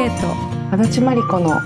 [0.00, 0.34] 圭と
[0.72, 1.60] 足立真理子の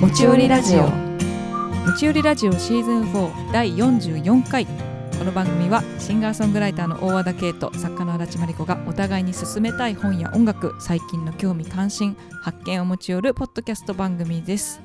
[0.00, 14.80] 持ち寄りラジオ持ち寄りラジオシーズン4第44回この番組はシンガーソングライターの大和田圭と作家の足立真理子がお互いに進めたい本や音楽最近の興味関心発見を持ち寄るポッドキャスト番組です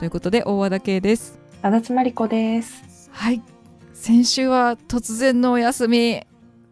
[0.00, 3.40] ということで大和田圭です足立真理子ですはい
[3.94, 6.26] 先週は突然のお休み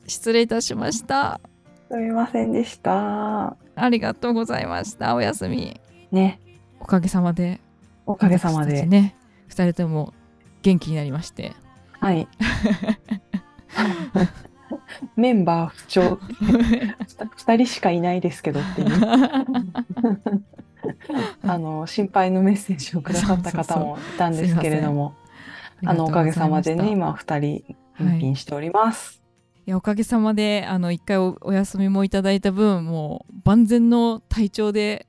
[0.08, 1.40] 失礼いたしました
[1.88, 5.14] すみませんでしたありがとうございました。
[5.14, 5.80] お休み。
[6.12, 6.40] ね。
[6.80, 7.60] おかげさまで。
[8.06, 8.86] おかげさまで。
[8.86, 9.16] ね
[9.48, 10.14] 二人とも
[10.62, 11.52] 元気になりまして。
[11.92, 12.28] はい。
[15.16, 16.18] メンバー不調。
[17.36, 18.88] 二人しかいないですけどっていう。
[21.42, 25.14] あの心配のメッセージをくださった方もいたんですけれども。
[25.84, 29.19] あのおかげさまでね今二人返品しております、い
[29.70, 35.06] やおかげさまであの一回おお休みもいただいた分もう万全の体調で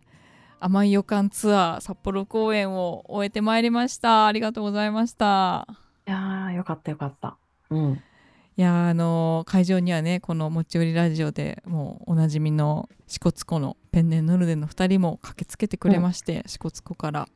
[0.60, 4.28] 甘い予感ツアー札幌公演を終えてまいりました。
[4.28, 5.68] ありがとうございました。
[6.08, 7.38] いやーよかったよかった。
[7.72, 8.02] うん。
[8.58, 17.28] いやあの会場にはねこの「持ち寄りラジオ」でもうおなじみの支笏湖のペンネンノルデの2人も駆けつけてくれまして、支笏湖から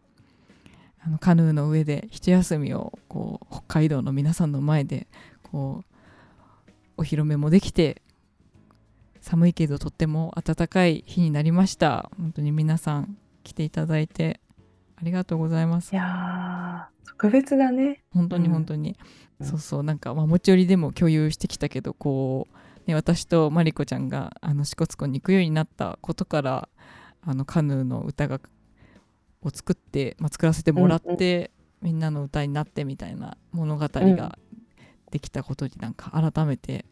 [1.03, 5.07] あのカヌーの上で一休みをこう北海道の皆さんの前で
[5.41, 5.94] こう
[6.97, 8.01] お披露目もできて
[9.21, 12.11] 寒いけどとっても暖かい日になりました。
[12.17, 14.39] 本当に皆さん来ていただいて
[14.95, 15.93] ありがとうございます。
[15.93, 18.03] いやー特別だね。
[18.13, 18.51] 本当にうん。
[18.53, 18.97] 本当に、
[19.39, 19.47] うん。
[19.47, 26.69] そうそうなんか、まあ、持ち寄りでも共有してきたけどこう、ね、私とマリコちゃんがあの支笏湖に行くようになったことから
[27.21, 28.39] あのカヌーの歌が
[29.41, 34.39] を作って、まあ、作らせてもらって、みんなの歌になってみたいな物語が
[35.11, 36.85] できたことになんか改めて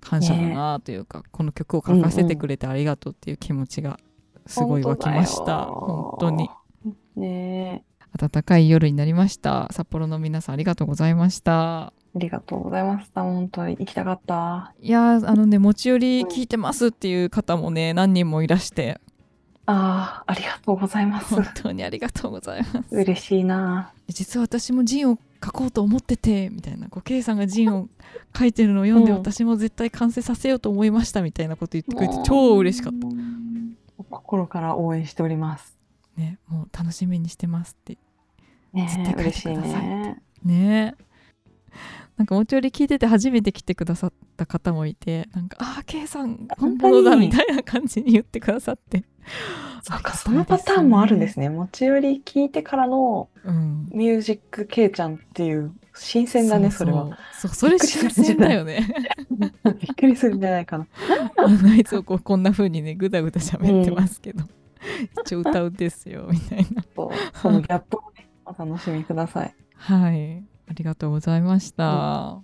[0.00, 3.98] 感謝だなというか、この曲を書かせてくれてありがとうっていう気持ちが
[4.46, 5.64] すごい湧きました。
[5.64, 6.50] 本当に。
[7.16, 7.82] ね。
[7.86, 9.68] え暖かい夜になりました。
[9.70, 11.86] 札幌の皆さんありがとうございました。
[11.88, 13.22] ありがとうございました。
[13.22, 14.74] 本当に行きたかった。
[14.80, 19.00] いやーあのね持ち寄り聞いてますっていう方もね何人もいらして。
[19.66, 21.34] あーありがとうございます。
[21.34, 22.88] 本当にありがとうございます。
[22.90, 23.92] 嬉しいな。
[24.08, 27.88] 実は私もジンを書こうと思っててみたいなこう K さんがジンを
[28.36, 33.06] 書いてるのを読んで、うん私も絶対完成させようと思いましたみたいなこと言ってくれて超嬉しかった。
[33.08, 35.76] た心から応援しております
[36.16, 37.98] ねもう楽しみにしてますって。
[38.74, 40.22] 絶ね対書いてくださいね。
[40.44, 40.94] ね
[42.20, 49.04] なんか持ち寄り聞いてて初めて来てくださった方もいてなんか「ああ K さん本物だ」みたいな感じに言ってくださって。
[49.82, 51.48] そうかそのパターンもあるんですね。
[51.48, 53.88] 持ち寄り聞いてからのうん。
[53.90, 57.50] ミュージックケイちゃんっていう新鮮だねそれはそう。
[57.52, 58.86] そうそれ新鮮だよね。
[59.80, 60.86] びっくりするんじゃないかな。
[61.38, 64.44] あのいつもこうこんな風にねぐだぐだ喋ってますけど、
[65.22, 66.84] 一応歌うんですよみたいな。
[67.32, 69.54] そのギャップをねお楽しみください。
[69.76, 72.42] はいありがとうございました、ま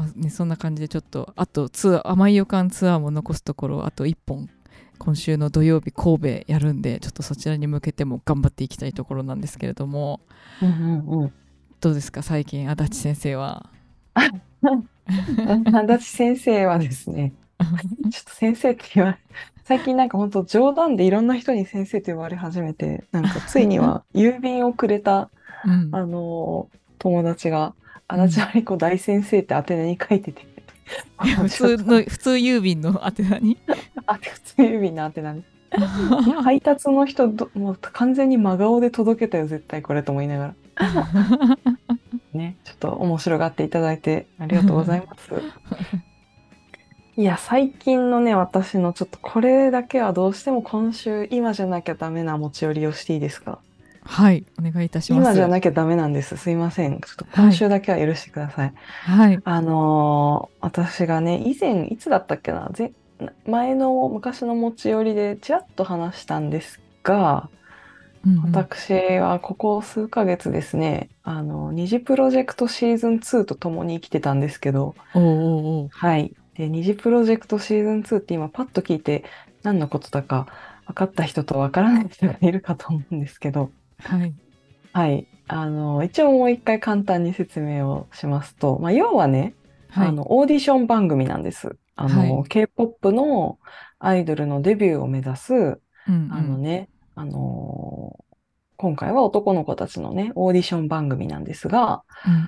[0.00, 4.50] あね、そんな感じでちょっとあとツアー甘い予感ツアーも残すところあと1本
[4.98, 10.20] 今週の土曜日神戸やるんでちょっとそちらに向けても頑張っていきたいところなんですけれども。
[10.60, 11.32] うんうんうん。
[11.80, 12.22] どうですか？
[12.22, 13.70] 最近足立先生は。
[14.16, 17.34] 足立先生はですね
[18.10, 19.18] ちょっと先生って言われ
[19.64, 25.30] 最近なんか本当冗談でいろんな人に先生と言われ始めてなんかついには 郵便をくれた
[25.64, 25.94] うん。
[25.94, 26.68] あの
[27.10, 27.74] 友達が
[28.08, 30.42] 足立真理子大先生って宛名に書いてて、
[31.24, 33.58] いや 普通の普通郵便の宛名に。
[34.06, 35.44] あ普通郵便の宛名に。
[36.42, 40.54] 配達の人どもう完全に真顔で届けたよ絶対これと思いながら。
[42.32, 45.30] ねちょっと面白がっていただいてありがとうございます。
[47.18, 53.58] いや最近のね私のちょっとこれだけはどうしても今週今じゃなきゃダメな持ち寄りをしていいですか？
[54.08, 55.30] はいお願いいたします。
[55.30, 56.36] 今じゃなきゃダメなんです。
[56.36, 57.00] すいません。
[57.00, 58.74] ちょっと今週だけは許してください。
[59.04, 59.40] はい。
[59.44, 62.70] あのー私がね以前いつだったっけな？
[62.72, 62.92] ぜ
[63.46, 67.50] 前の昔の持ち寄りでちらっと話したんですが、
[68.24, 68.52] うんうん。
[68.52, 74.94] 私はここ数ヶ月ですねあの二次プロジェクトシーズン2と共に生きてたんですけど
[75.90, 76.34] はい。
[76.54, 79.24] で二次プロジェクトシーズン2って今パッと聞いて
[79.62, 80.46] 何のことだか
[80.86, 84.34] 分かった人と分からない人がいるかと思うんですけどはい。
[84.92, 85.28] はい。
[85.48, 89.54] あの一応もう一回簡単に説明をしますと、まあ、要はね
[89.88, 90.08] はい。
[90.08, 91.76] あの、オーディション番組なんです。
[91.94, 93.58] あの、は K-POP の
[93.98, 96.32] アイドルのデビューを目指す、うんうん。
[96.32, 98.26] あのね、あのー
[98.78, 102.02] 今回は男の子たちのね、オーディション番組なんですが、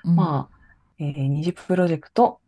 [0.05, 0.17] うんうん。
[0.17, 0.59] まあ、
[0.99, 2.41] えー Nizi Project、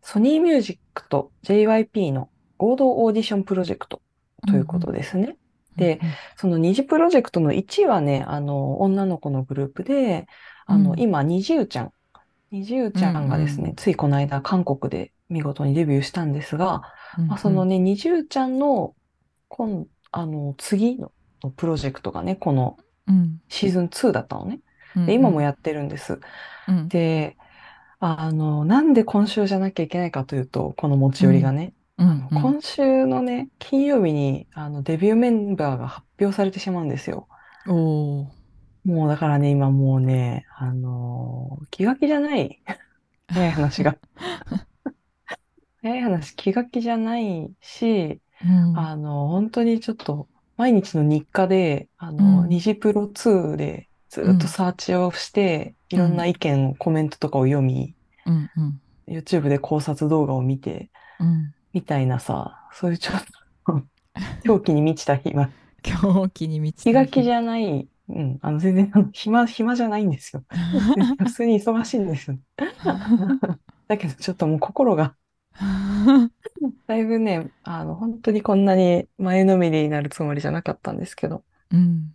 [0.00, 4.00] ソニーミュージックと JYP の合同オーディションプロジェクト
[4.48, 5.36] ということですね。
[5.76, 6.00] で、
[6.36, 10.26] その二次プロジェクトの1はね、あの、女の子のグループで、
[10.66, 11.00] あの、うん。
[11.00, 11.92] 今、にじちゃん。
[12.50, 16.82] にじちゃんがですね、うんうついこの間、韓国で見事にデビューしたんですが、
[17.18, 18.94] うんまあ、そのね、にじちゃんの、
[19.48, 21.12] 今、あの、次の
[21.56, 22.76] プロジェクトがね、この
[23.06, 23.40] うん。
[23.48, 24.60] シーズン2だったのね。
[24.96, 25.06] うん。
[25.06, 26.20] で、今もやってるんです。
[26.68, 26.88] うん。
[26.88, 27.36] で、
[27.98, 32.42] あの、なんで今週じゃなきゃいけないかというと、この持ち寄りがね、うんうん。
[32.42, 37.28] 今週のね、金曜日にあのデビューメンバーが発表されてしまうんですよ。
[37.68, 38.26] おー。
[38.84, 42.60] もうだからね、今もうね、あのー気が気じゃない。
[43.28, 43.96] 早い話が。
[45.82, 48.78] 早い話、気が気じゃないし、うん。
[48.78, 52.48] あの、本当にちょっと、毎日の日課で、あの、うん。
[52.48, 57.94] ニジプロ2でずっとサーチをして、いろんな意見、コメントとかを読み、
[58.26, 58.80] うんうん。
[59.06, 63.22] YouTube で考察動画を見て、うんみたいなさ、そういうちょっ
[63.66, 63.82] と、
[64.44, 65.50] 狂気に満ちた暇、
[65.82, 70.44] 狂気に満ち気が気じゃゃない、うん、あの、全然、あの暇、暇じゃないんですよ。
[71.18, 72.38] 普通に忙しいんですよ。
[73.88, 75.16] だけど、ちょっともう心が、
[76.86, 81.44] だいぶね、あの、本当にこんなに前のめりになるつもりじゃなかったんですけど。
[81.70, 82.14] うん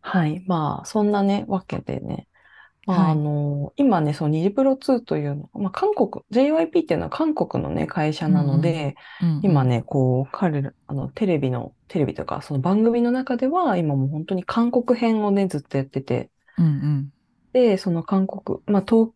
[0.00, 0.44] はい。
[0.46, 2.27] まあ、そんなね、わけでね。
[2.88, 17.12] まあ、の、今ね、そのニジプロ2というの、まあ、韓国、JYP っていうのは韓国のね、会社なので、うん今ね、こう、彼ら、あの、テレビの、テレビとか、その番組の中では、今もう本当に韓国編をね、ずっとやってて、うんうん。
[17.52, 19.10] で、その韓国、まあ、東、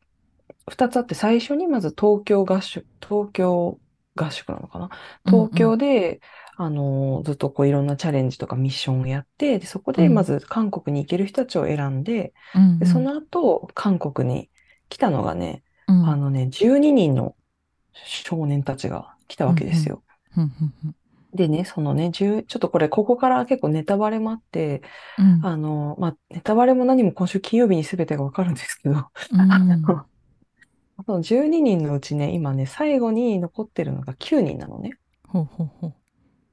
[0.69, 3.79] 二つあって、最初にまず東京合宿、東京
[4.17, 4.91] 合宿なのかな？
[5.27, 6.21] 東京で、
[6.64, 10.14] あの、ずっとこういろんなチャレンジとかミッションをやって、で、そこでうん。
[10.14, 14.50] まず韓国に行ける人たちを選んで、うんで、その後、韓国に
[14.88, 16.09] 来たのがね、うん。
[16.09, 17.35] あのね、12人の
[17.93, 20.03] 少年たちが来たわけですよ。
[20.37, 20.53] うん
[20.85, 20.94] うん。
[21.35, 24.82] でね、そのね、10ちょっとこれ、ここから結構ネタバレもあって、
[25.19, 25.41] うん。
[25.43, 29.06] あの、まあ、ネタバレも何も今週金曜日に全てがわかるんですけど、
[31.06, 34.93] その12人のうちね、今ね、最後に残ってるのが9人なのね。
[35.26, 35.94] ほうほうほう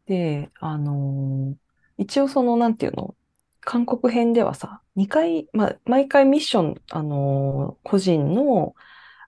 [0.09, 1.57] で、あのー
[2.01, 3.15] 一応その、なんていうの、
[3.61, 8.75] 韓国編ではさ、2回、まあ、毎回ミッション、あのー個人の、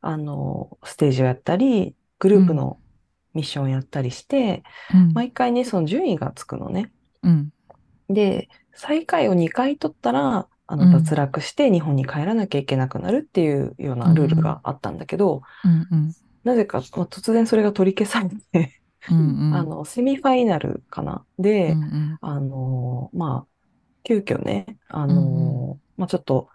[0.01, 2.80] あのーステージをやったり、グループの
[3.33, 4.63] ミッションをやったりして、
[4.94, 5.13] うん。
[5.13, 6.92] 毎回ね、その順位がつくのね。
[7.24, 7.51] うん。
[8.10, 10.92] で、最下位を2回取ったら、あの、うん。
[11.04, 15.88] 脱落して日本に帰らなきゃいけなくなるっていうようなルールがあったんだけど、うん。
[15.92, 16.13] うん。
[16.44, 19.56] なぜか、まあ突然それが取り消されて、うんうん。
[19.56, 21.25] あの、セミファイナルかな？
[21.39, 22.18] で、うんうん。
[22.21, 23.48] あのーまあ、
[24.03, 26.50] 急遽ね、あのーまあちょっと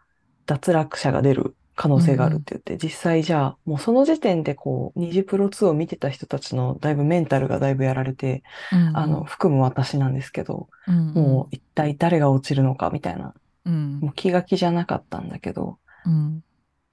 [0.46, 13.34] 脱落者が出る可能性があるって言って、実際じゃあ、もうその時点でこう、ニジプロ2を見てた人たちのだいぶメンタルがだいぶやられて、うんあの、含む私なんですけど、うんもう一体誰が落ちるのかみたいな、
[13.64, 14.00] うん。
[14.00, 16.42] もう気が気じゃなかったんだけど、うん。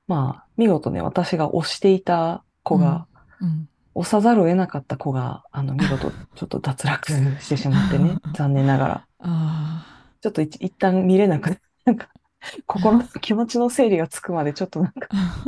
[0.08, 3.08] まあ、見事ね、私が推していた子が、
[3.40, 9.08] うん押さざるを得なかった子が、あの、見事、ちょっと脱落してしまってね、 残念ながら。
[9.20, 9.86] あ
[10.22, 12.10] ちょっと一一旦見れなくな なんか、
[12.66, 15.46] 心の 気持ちの整理がつくまで、ちょっとなんか、あ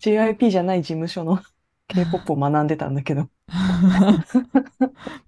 [0.00, 1.40] JYP じゃない事務所の
[1.88, 3.28] K-POP を学んでたんだけど、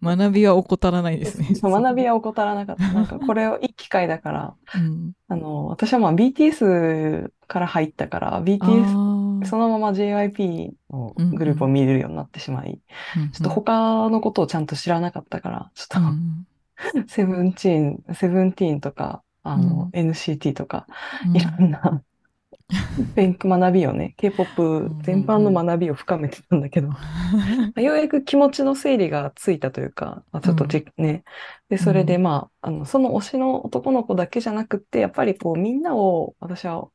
[0.03, 1.55] 学びは怠らないですね。
[1.55, 2.93] そう学びは怠らなかった。
[2.93, 5.13] なんか、これをいい機会だから、うん。
[5.29, 12.81] あの、私はまあ BTS から入ったから、あ BTS、ーそのまま JYP のグループを見れるようになってしまい、
[13.17, 16.47] うんちょっと他のことをちゃんと知らなかったから、ちょっと、うん
[17.09, 20.87] セブンティーン、セブンティーンとか、あの、NCT とか、
[21.33, 22.03] いろんな、
[23.15, 26.89] 勉強学びをね、K-POP 全般の学びを深めてたんだけど、
[27.81, 31.23] ようやく気持ちの整理がついたというか、まあちょっとじ、ね。
[31.69, 36.89] で、それでまあ、あの、その推しの男の子だけじゃなくって、やっぱりこう、みんなを私は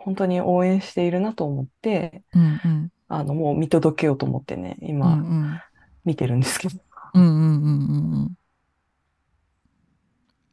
[0.00, 5.60] 本当に応援しているなと思って、うんうんあの、もう見届けようと思ってね、うん今、うん
[6.04, 6.78] 見てるんですけど。
[7.14, 8.38] うんうんうんうん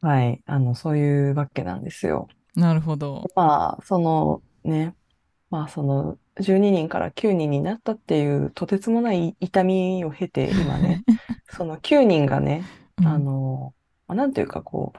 [0.02, 0.42] はい。
[0.46, 2.28] あの、そういうわけなんですよ。
[2.30, 3.24] うんなるほど。
[3.34, 4.94] まあ、そのね、
[5.50, 11.04] まあその12人から9人になったっていうとてつもない痛みを経て、今ね、
[11.52, 12.64] その9人がね、
[12.98, 13.74] うんあの、
[14.08, 14.98] まあなんていうかこう、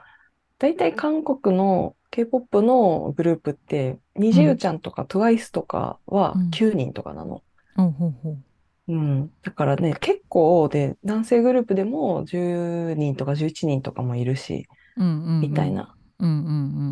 [0.60, 7.44] 大体韓国の K-POP のグループって、ニジューちゃんとか TWICE とかはうん9人とかなの。
[7.76, 8.14] ほ
[8.88, 9.32] うん。
[9.44, 15.96] だからね、結構で、男性グループでも10人とか11人とかもいるし、うんうんうんみたいな。
[16.20, 16.34] うんう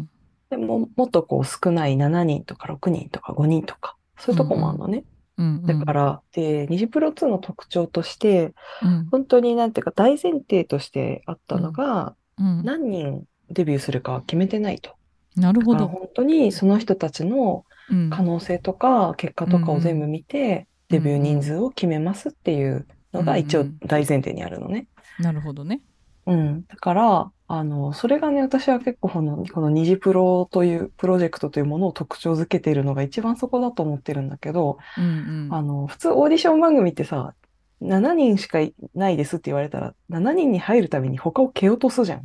[0.02, 0.10] ん
[0.50, 5.04] でも、もっとこう少ない7人とか6人とか5人とか、そういうとこもあるのね。
[5.38, 8.54] うんうんだから、で、ニジプロ2の特徴として、
[8.84, 14.96] うん本当になんていうか大前提としてあったのが、うん、何人デビューするかは決めてないと。
[15.36, 15.88] なるほど。
[15.88, 24.88] 本当にその人たちのうん可能性とか結果とかを全部見て、デビュー人数を決めますっていうのが一応うんうん大前提にあるのね。
[25.20, 25.82] なるほどね。
[26.26, 26.66] うん。
[26.68, 37.36] だから、あの、それがね、私は結構この、この二次プロというプロジェクトというものを特徴づけているのが一番そこだと思ってるんだけど、うんあの、普通オーディション番組ってさ、
[37.82, 42.24] 7人しかいないですって言われたら、7人に入るために他を蹴落とすじゃん。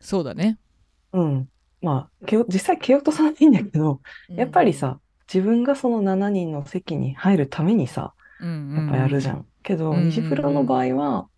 [0.00, 0.58] そうだね。
[1.12, 1.48] うん。
[1.82, 4.98] まあ、蹴落実際蹴落とさないんだけど、やっぱりさ、
[5.32, 9.46] 自分がその7人の席に入るためにさ、うん、やっぱやるじゃん。
[9.62, 11.28] けど、うんうんうんニジプロの場合は、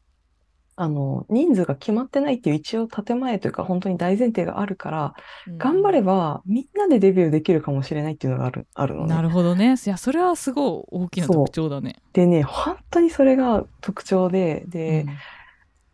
[0.80, 5.14] あの、人数が決まってないっていう一応建前というか本当に大前提があるから、
[5.49, 9.09] うん頑張ればみんなでデビューできるかもしれないっていうのがある、あるのね。
[9.09, 9.75] なるほどね。
[9.85, 11.97] いや、それはすごい大きな特徴だね。
[12.12, 15.07] でね、本当にそれが特徴で、で、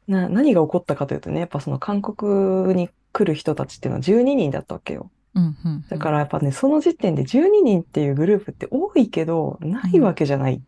[0.07, 5.11] な、何が起こったかというとね、やっぱその韓国に来る人たちっていうのは12人だったわけよ。
[5.35, 5.85] うん、うん、うん。
[5.89, 10.61] だからやっぱね、その時点で12人っていうグループって多いけど、ないわけじゃない。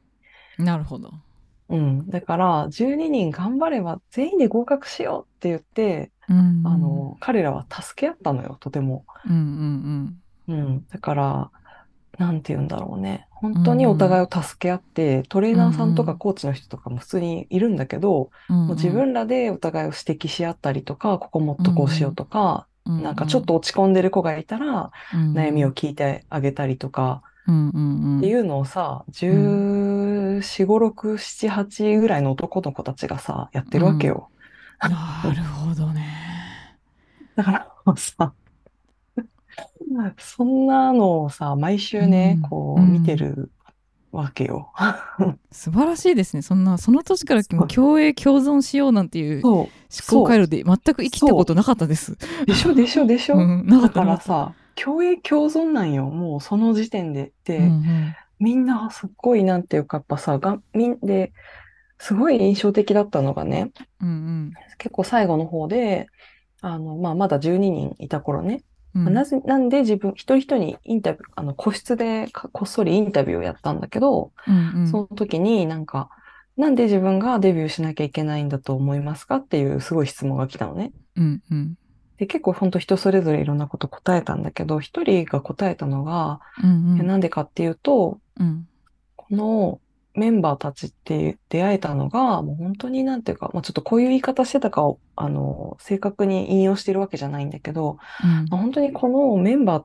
[0.56, 1.12] なるほど。
[1.68, 2.08] うん。
[2.08, 9.04] だから、12人頑張れば全員で合格しようって言って、うん、あの、彼らは助け合ったのよ、とても。
[9.28, 10.16] うん、
[10.48, 10.86] うん、うん。
[10.88, 11.50] だから、
[12.18, 13.25] なんて言うんだろうね。
[13.36, 18.66] 本当にお互いを助け合って、トレーナーさんとかコーチの人とかも普通にいるんだけど、うん。
[18.66, 27.22] もう自分らでお互いを指摘し合ったりとか、ここもっとこうしようとか、うん、なんかちょっと落ち込んでる子がいたら、悩みを聞いてあげたりとか。
[27.42, 27.52] って
[28.26, 34.30] いうのをさ、14、5、6、7、8ぐらいの男の子たちがさ、やってるわけよ。
[34.80, 34.88] な
[35.32, 36.06] るほどね。
[37.36, 37.52] だか
[37.86, 38.32] らさ、
[40.18, 43.50] そんなのをさ、毎週ね、うんこううん見てる
[44.12, 44.72] わけよ。
[45.52, 46.42] 素晴らしいですね。
[46.42, 49.68] そんな、その年から共栄共存しようなんていうそ思
[50.08, 52.12] 考回路で全く生きたことなかったです。
[52.12, 52.46] う。
[52.46, 54.04] でしょでしょでしょ、うん、なかだか。
[54.04, 56.06] らさ、共栄共存なんよ。
[56.06, 57.32] もうその時点で。
[57.44, 61.32] で、うんうんみんなすっごいなんていうか、やっぱさ、がみんで、
[61.98, 66.08] すごい印象的だったのがね、うん結構最後の方で、
[66.60, 68.62] あの、まあ、まだ12人いた頃ね、
[68.96, 69.04] うん。
[69.04, 74.88] まあなぜ、なんで自分、一人一人にインタビュー、あの、個室でかこっそりインタビューをやったんだけど、うんうん。
[74.88, 76.10] その時になんか、
[76.56, 80.92] なんで自分がデビューしなきゃいけないんだと思いますかっていうすごい質問が来たのね。
[81.16, 81.74] うんうん。
[82.16, 88.66] で、結構本当人それぞれいろんなこと答えたんだけど、一人が答えたのが、うんいやなんでかっていうと、うん。
[89.16, 89.80] この
[90.16, 98.46] メンバーたちって出会えたのが、もう本当になんていうか、まあ、ちょっとこういう言い方してたかを、あの、正確に引用してるわけじゃないんだけど、うん。
[98.48, 99.84] まあ本当にこのメンバーっ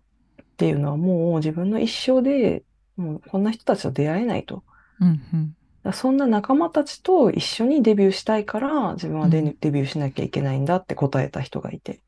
[0.57, 2.63] ていうのはもう自分の一生で、
[2.95, 4.63] もうこんな人たちと出会えないと。
[4.99, 5.93] うんうん。
[5.93, 9.57] そんな仲間たちと一緒にデビューしたいから、自分はデ,、うん。
[9.59, 11.99] デビューしなきゃいけないんだって答えた人がいて。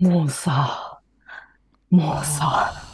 [0.00, 1.00] もうさ、
[1.90, 2.85] もうさ、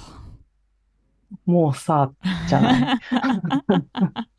[1.47, 2.13] もうさ、
[2.49, 2.99] じゃない。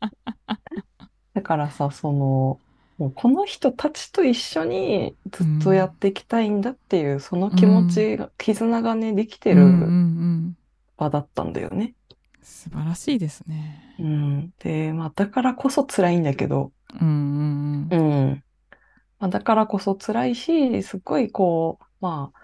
[1.34, 2.60] だからさ、その、
[2.98, 10.56] もうこの人たちと一緒にずっとやっていきたいんだっていう、その気持ちが、絆がね、できてるうんうんうん
[10.96, 11.94] 場だったんだよね。
[12.42, 13.96] 素晴らしいですね。
[13.98, 14.50] うん。
[14.58, 18.44] で、まあ、だからこそ辛いんだけど、うんうんうん。
[19.18, 22.40] まあ、だからこそ辛いし、すっごいこう、まあ、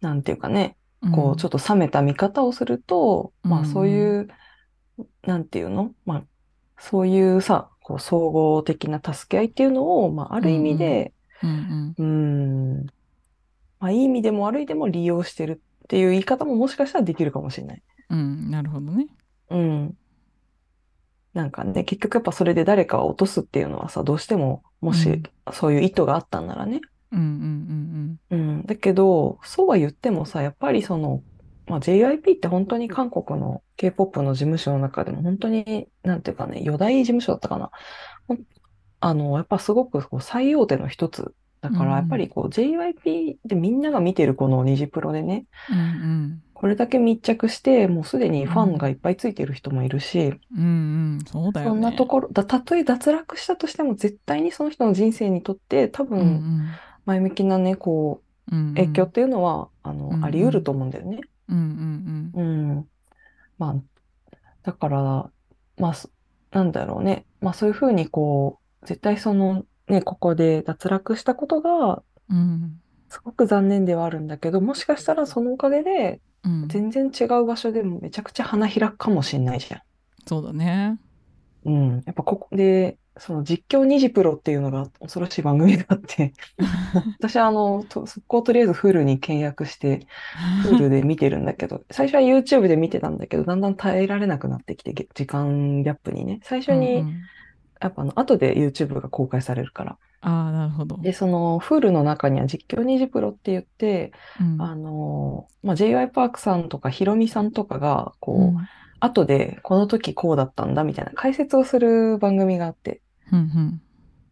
[0.00, 0.79] なんていうかね、うん。
[1.14, 4.28] こう、ちょっと冷めた見方をすると、まあ、うんそういう、
[5.22, 5.94] なんていうの？
[6.04, 6.24] まあ、
[6.78, 12.86] そういうさ、こう、総合的な助け合いっていうのを、まあ、ある意味で、うんうーん、
[13.78, 17.82] まあ、いい意味でも悪いでも利用してるっていう言い方ももしかしたらできるかもしれない。
[18.10, 19.06] うんうんなるほどね。
[19.48, 19.96] うん。
[21.32, 26.80] なんかね、結局やっぱそれで誰かを落とすっていうのはさ、どうしても、もしうんそういう意図があったんならね。
[27.12, 28.66] うんうんうん。
[28.66, 31.22] だけど、そうは言ってもさ、やっぱりその、
[31.66, 37.70] まあ、JYP って本当に韓国の K-POP の事務所の中でも本当に、なんていうかね、四大事務所だったかな。
[39.00, 41.34] あの、やっぱすごくこう最大手の一つ。
[41.60, 50.64] だからやっぱりこう JYP でみんなが見てるこのニジプロでね、うんうんこれだけ密着して、もうすでにファンがいっぱいついてる人もいるし、うんうん
[51.14, 51.72] うんそうだよね。
[51.72, 56.66] そんなところ、だ、たとえ脱落したとしても絶対にその人の人生にとって多うん分
[57.10, 61.20] 前向きなね、こう、うんうん影響っていうのは、あの、うんうんあり得ると思うんだよね。
[61.48, 62.42] うんうんう
[62.80, 62.88] ん。
[63.58, 63.76] まあ、
[64.62, 65.30] だから、
[65.76, 66.10] まあ、そ
[66.50, 67.26] なんだろうね。
[67.40, 72.80] まあそういうふうにこう、絶対そのね、ここで脱落したことが、うんうん
[73.12, 79.80] すごく残念ではあるんだけど、もしかしたらそのおかげで、うん全然違う場所でもめちゃくちゃ花開くかもしれないじゃん。
[80.26, 80.98] そうだね。
[81.64, 82.02] うん。
[82.06, 86.32] やっぱここで、その実況ニジプロっていうのが恐ろしい番組があって、
[87.20, 90.06] 私はあの、と速攻とりあえずフルに契約して、
[90.62, 96.40] フルで見てるんだけど、最初は YouTube で見てたんだけど、だんだん耐えられなくなってきて、げ時間ギャップにね。
[96.44, 97.12] 最初うんうに、ん
[97.82, 99.98] やっぱあの、後で YouTube が公開されるから。
[100.22, 100.96] ああなるほど。
[100.98, 106.08] で、その、フルの中には実況ニジプロって言って、うんあの、まあ、J.Y.
[106.08, 108.56] パークさんとかヒロミさんとかが、こう、うん
[109.00, 113.00] 後でこの時こうだったんだみたいな解説をする番組があって、
[113.32, 113.82] うん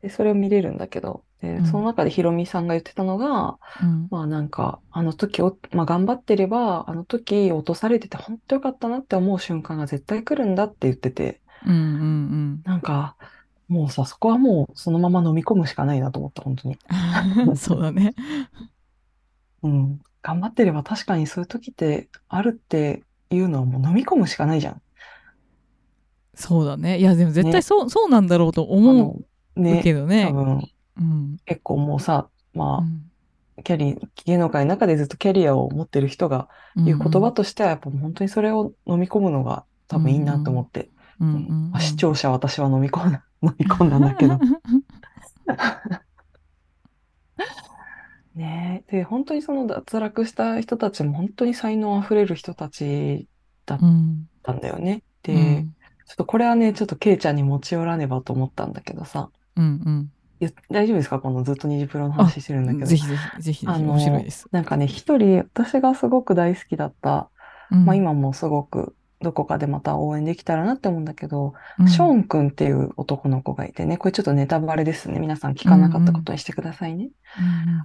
[0.02, 13.17] で、それを見れるんだけど、でうんその中でヒロミさんが言ってたのが、うんまあなんか、あの時を、まあ頑張ってれば、あの時落とされてて本当よかったなって思う瞬間が絶対来るんだって言ってて、うんうんなんか、
[13.69, 16.78] もうさ、そこはもうそのまま飲み込むしかないなと思った、本当に。
[17.47, 18.14] う んそうだね。
[19.62, 20.00] うん。
[20.23, 24.83] 頑張ってれば確かにそういう時ってあるっていうのはもう飲み込むしかないじゃん。
[26.38, 26.99] そうだね。
[26.99, 27.50] いやでも絶ね。
[27.50, 29.16] 対そう,、そうなんだろうとあ思の、
[29.57, 30.26] うね、けどね。
[30.26, 30.33] 多。
[30.33, 30.61] 分。
[30.97, 31.38] うん。
[31.47, 33.11] 結構もうさ、まうん。
[33.59, 36.49] あ、キャリー、芸能界の中でずっとキャリアを持ってる人が
[36.85, 40.90] 言う言葉としては、やっぱ本当にそれを飲み込むのが多分いいなと思って、
[41.21, 41.37] うんうん。
[41.49, 44.38] うんまあ視聴者は私は飲み込んだ、 飲み込んだんだけど。
[48.35, 48.97] ねえ。
[48.99, 53.28] で、本当にその脱落した人たちも本当に才能あふれる人たち
[53.66, 55.04] だっうんたんだよね。
[55.23, 55.76] で、うん
[56.09, 60.11] ちょっとこれはね、ちょっとケイちゃんに持ち寄らねばと思ったんだけどさ、うん
[60.41, 61.19] いや大丈夫ですか？
[61.19, 62.85] このずっとニジプロの話してるんだけど。
[62.85, 64.49] うんぜひぜひぜひぜひあの面白いです。
[64.53, 67.29] なんかね、一人、私がすごく大好きだった、
[67.71, 75.19] うんまあ今もすごくどこかでまた応援できたらなって思うんだけど、うんショーンくんっていう男の子がいてね、これちょっとネタバレですね。
[75.19, 77.11] 皆さん聞かなかったことにしてくださいね。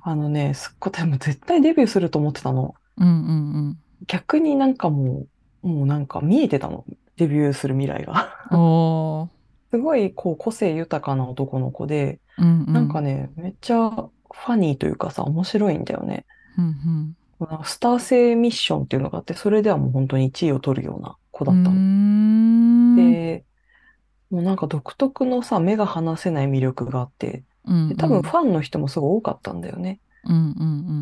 [0.04, 2.76] あのね、すっごい、でも絶対デビューすると思ってたの。
[2.98, 5.26] うんうん逆になんかも
[5.64, 6.86] う、もうなんか見えてたの。
[7.18, 8.30] デビューする未来が。
[9.72, 16.26] すごいこう個性豊かな男の子で、うんうんなんかね、めっちゃファニーというかさ、面白いんだよね。
[16.58, 21.64] うんなんかスター性ミッションっていうのがあって、それではもう本当に1位を取るような子うん。
[21.64, 22.96] だったの。
[22.96, 23.46] で、
[24.30, 30.00] もうなんか独特のさ、目が離せない魅力があって、うんで多分ファンの人もすごい多かったんだよね。
[30.26, 30.40] うんう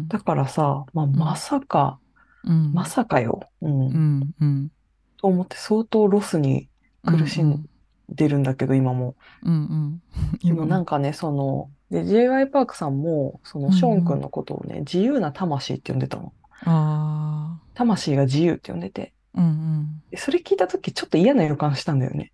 [0.03, 1.99] んだからさ、まあ、まさか、
[2.43, 4.71] うんうんまさかよ、うん、うんうん
[5.21, 6.67] と思って相当ロスに
[7.05, 7.65] 苦しん
[8.09, 9.15] でるんだけど、今も。
[9.43, 10.01] うんうん
[10.43, 12.47] でもなんかね、その、で、J.Y.
[12.47, 16.33] パークさんも、そのショーン君のことをね、自由な魂って呼んでたの。
[16.65, 19.13] あ魂が自由って呼んでて。
[19.35, 22.31] あうんうんでそれ聞いたときちょっと嫌な予感したんだよね。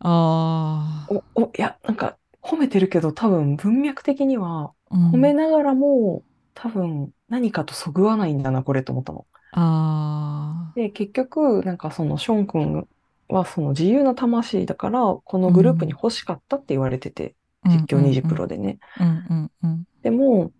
[0.00, 6.22] ああお、お、いや、なんか褒めてるけど多分文脈的には褒褒めながらも
[6.54, 9.26] 多分何かとそぐわないんだな、これと思ったの。
[9.52, 10.39] あ
[10.80, 12.88] で、結局、なんかそのショーン君
[13.28, 18.78] はその自由な魂だから、このグループに欲しかったって言われてて、あ実況ニジプロでね。
[18.98, 20.52] うんうんうんでも、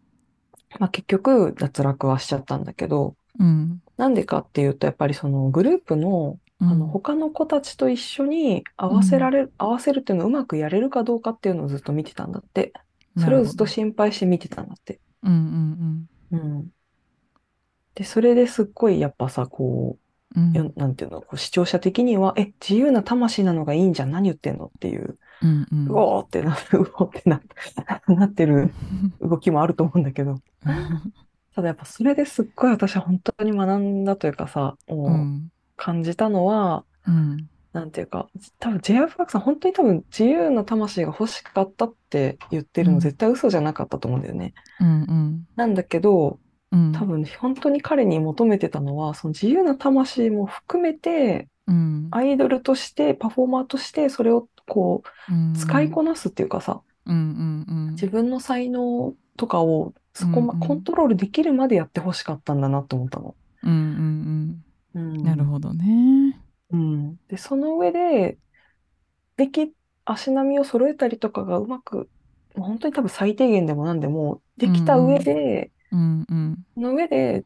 [0.79, 12.75] まあ結局脱落はしちゃったんだけど、うんなんでかっていうと、やっぱりそのグループの、うんあの他の子たちと一緒に合わせられる、合わせるっていうのをうまくやれるかどうかっていうのをずっと見てたんだって。
[13.17, 15.01] それをずっと心配して見てたんだって。
[15.23, 16.69] うんうんうん。
[17.95, 25.89] で、それですっごいやっぱさ、こうんう、よなんていうの、こう視聴者的には、え、自由な魂なのがいいんじゃん、何言ってんのっていう、うんうん。
[25.89, 27.41] うおーってな、うおーってな、
[28.09, 28.73] なってる
[29.21, 30.37] 動きもあると思うんだけど、
[31.55, 35.49] ただやっぱそれですっごい私は本当に学んだというかさ、もううん。
[35.77, 37.49] 感じたのは、うん。
[37.73, 39.09] なんていうか、多分 J.Y.
[39.09, 42.95] パークさん本当に多分自由な魂が欲しかったって言ってるうん。
[42.97, 44.55] の絶対嘘じゃなかったと思うんだよね。
[44.81, 45.47] うんうん。
[45.57, 46.41] なんだけど、
[46.73, 46.93] うん。
[46.93, 52.09] 多分本当に彼に求めてたのは、その自由な魂も含めて、うん。
[52.11, 55.55] アイドルとして、パフォーマーとして、それをこう、うん。
[55.55, 57.91] 使いこなすっていうかさ、うんうんうん。
[57.93, 63.35] 自分の才能とかを、そこま、コントロールできるまでやってほしかったんだなって思ったの。
[63.63, 65.13] うんうんうん。
[65.15, 65.23] うん。
[65.23, 66.41] なるほどね。
[66.71, 67.17] うん。
[67.29, 68.39] で、その上で、
[69.37, 69.73] でき、
[70.05, 72.11] 足並みを揃えたりとかがうまく、
[72.57, 77.45] 本当に多分最低限でも何でも、できた上で、うんうんその上で、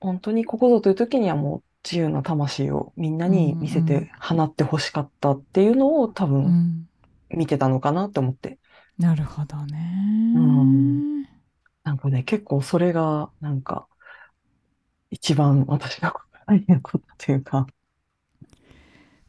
[0.00, 6.88] 本当にここぞという時にはもう自由な魂をみんなに見せて放ってほしかったっていうのを多う分ん
[7.30, 8.58] 見てたのかなって思って。
[8.98, 11.22] なるほどねうん
[11.84, 13.86] なんかね、結構それが、なんか、
[15.10, 16.14] 一番私が
[16.46, 17.66] 大変なことっていうか、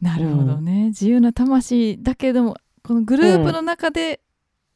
[0.02, 4.20] なるほどね自由な魂だけどもこのグループの中で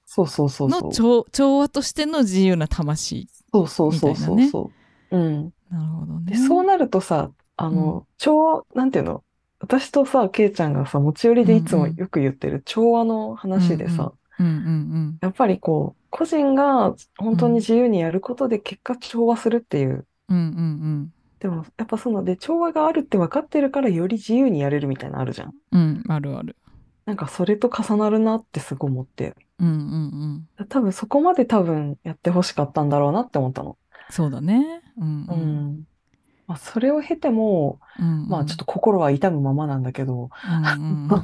[0.06, 1.30] そうそうそうそう。
[1.32, 4.72] 調和としての自由な魂そうそうそうそうそ
[5.12, 5.18] う。
[5.18, 5.54] うん。
[5.70, 9.24] なるほどねで、そうなるとさ、あの、超、なんていうの、
[9.60, 20.06] 私とさ、ケイちゃんがさ、持ち寄りでいつもうんうんよく言ってる調和の話でさ、うんうんやっぱりこう、個人が本当に自由にやることで結果調和するっていう。
[20.30, 25.54] うんうんうんでも、やっぱそので、調和があるって分かってるからより自由にやれるみたいなのあるじゃん。
[25.72, 26.56] うんうんあるある
[27.06, 29.36] なんかそれと重なるなってすごい思って。
[29.60, 33.78] うんうんうん多分そこまで多分やってほしかったんだろうなって思ったの。
[34.10, 35.40] そうだねうんううん
[35.80, 35.84] ん。
[36.48, 40.28] まあ、それを経ても、うんまあちょっと心は痛むままなんだけど、う
[40.78, 41.10] んうん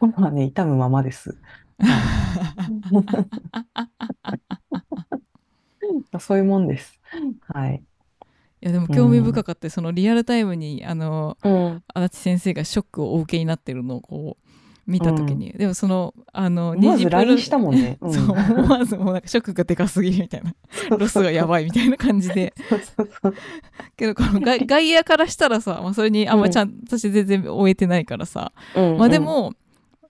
[0.00, 1.36] 心はね、痛むままです。
[6.20, 7.00] そういうもんです。
[7.48, 7.82] はい。
[8.60, 11.82] いやでも興味深かったそのリアルタイムにあのうん。
[11.94, 14.47] 足立先生がショックをお受けになってるのをこう
[14.88, 17.98] 見た時に、でもそのあのまずニジプロ LINE したもんね。
[18.00, 18.12] うん。
[18.14, 20.54] そう思わずもうなんかショックがでかすぎるみたいな。
[20.96, 22.54] ロスがやばいみたいな感じで。
[23.96, 29.52] けどこの外外野からしたらさ、まあ、それにあんまちゃん、私全然終えてないからさ、うんまあで、も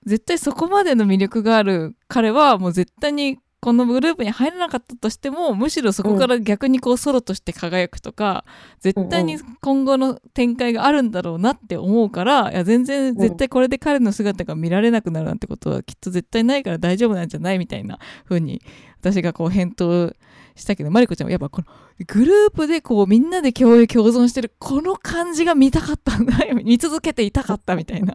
[0.07, 8.45] 絶対そこまでの魅力がある彼はもう絶対にこのグループに入らなかったとしてもむしろそこから逆にこうソロとして輝くとか、
[8.79, 18.63] 絶対に今後の展開があるんだろうなって思うからいや全然絶対これで彼の姿が見られなくなるなんてことはきっと絶対ないから大丈夫なんじゃないみたいな風に
[19.01, 20.15] 私がこう返答
[20.55, 21.67] したけどマリコちゃんはやっぱこの
[22.07, 28.15] グループでこうみんなで共有共存してるこの感じが見たかったんだ見続けていたかったみたいな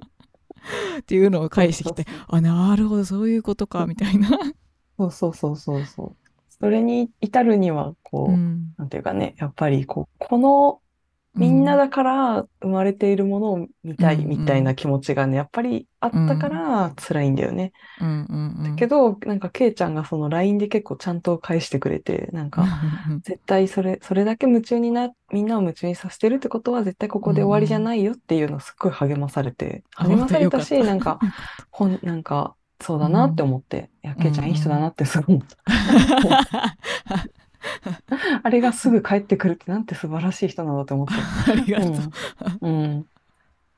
[1.00, 4.30] っていうのを返してきてあなるほどそういうことかみたいな。
[4.98, 6.18] そうそうそうそうそう。
[6.50, 8.76] それに至るには、こう、うん。
[8.78, 10.82] なんていうかね、やっぱりこう、この
[11.36, 17.72] みんなだから生まれているものを見たいうんみたいな気持ちがね、やっぱりあったから辛いんだよね。
[18.02, 18.76] うんうんうん。
[18.76, 22.68] けど、なんかケイちゃんがその LINE で結構ちゃんと返してくれて、なんか、
[23.24, 31.00] 絶対それ、それだけ夢中にな、みんなを夢中にさせてるってことは絶対ここで終わりじゃないよっていうのすっごい励まされて、あ励まされたし、なん。
[31.00, 31.20] か、
[31.72, 36.78] ほん、なんか、そうだなって思って、いや、ケイちゃんいい人だなってすごい思った。
[38.44, 41.14] あれがすぐ帰ってくるってなんて素晴らしい人なんだって思って。
[41.52, 41.94] ありがとう。
[42.62, 42.84] うん。
[42.84, 43.06] うん。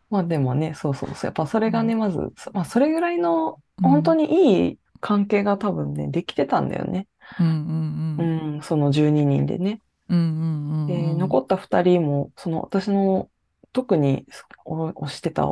[0.09, 1.25] まあでもね、そうそうそう。
[1.25, 7.07] やっぱそれがね、うまず、そまあそれぐらいの、うん本当にいい関係が多分ね、できてたんだよね。
[7.39, 9.81] うんうんううんん、その12人でね。
[10.09, 13.29] うんうんうんで、残った2人も、その私の
[13.73, 14.25] 特に
[14.63, 15.45] お推してた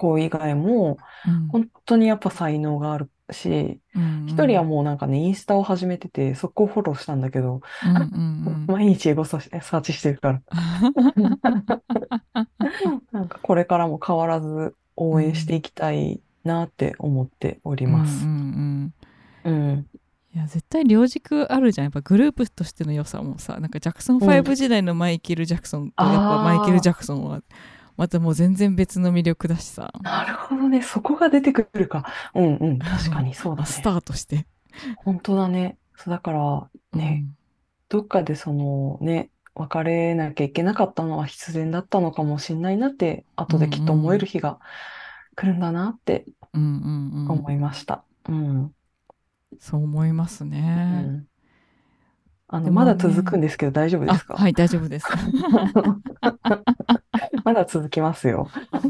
[0.00, 7.60] 子以外も、うん本当にやっぱ才能があるし、うん一人はもうなんかね、インスタを始めてて、そこをフォローしたんだけど、
[8.66, 10.40] 毎日エゴササーチしてるから。
[13.12, 18.24] なんかこれからも変わらず応援していきたいなって思っております。
[18.24, 18.92] うん
[19.44, 19.86] うんうんうん。
[20.32, 27.42] いや絶対両軸あるじゃんやっぱグループとしての良さもさなんかジャクソン5時代のマイケル・ジャクソンとやっぱマイケル・ジャクソンは
[28.00, 30.82] またもう全然別の魅力だしさなるほどね。
[30.82, 32.10] そこが出てくるか。
[32.34, 32.78] うんうん。
[32.78, 33.68] 確かにそうだね。
[33.68, 34.46] スターとして
[35.04, 35.78] 本当だね。
[35.96, 37.26] そうだからね、
[37.88, 44.58] どっかでそのね、別れなきゃいけなかったのは必然だったのかもしれないなって、後できっと思える日が
[45.36, 46.70] 来るんだなってうんうん
[47.12, 48.04] うんうん思いました。
[48.28, 48.74] うん。
[49.60, 50.52] そう思いますうね、
[50.90, 51.26] ん。
[52.52, 54.34] あの、まだ続くんですけど大丈夫ですか？
[54.34, 55.06] あはい大丈夫です。
[57.44, 58.48] まだ続きますよ。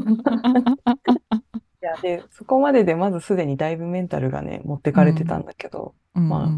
[1.81, 6.49] いや、で、そこまででまずすでにだいぶメンタルがね、持ってかれてたんだけど、まあ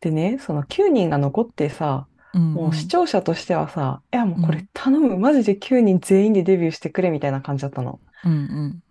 [0.00, 7.98] でね、その9人が残ってさ、もう視聴者としてはさ、いやもうこれ頼む、マジで9人全員でデビューしてくれみたいな感じだったの。
[8.24, 8.82] うんうん。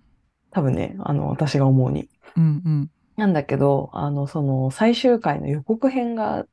[0.52, 2.10] 多分ね、あの、私が思うに。
[2.36, 2.90] うんうん。
[3.18, 6.46] なんだけど、あの、その最終回の予告編が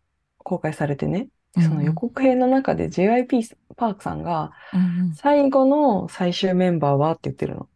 [0.43, 7.69] 公開されてね、うんその予告編の中で JYP パークさんが、うん最後の最終メンバーはって言ってるの。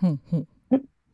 [0.00, 0.46] ほんほん？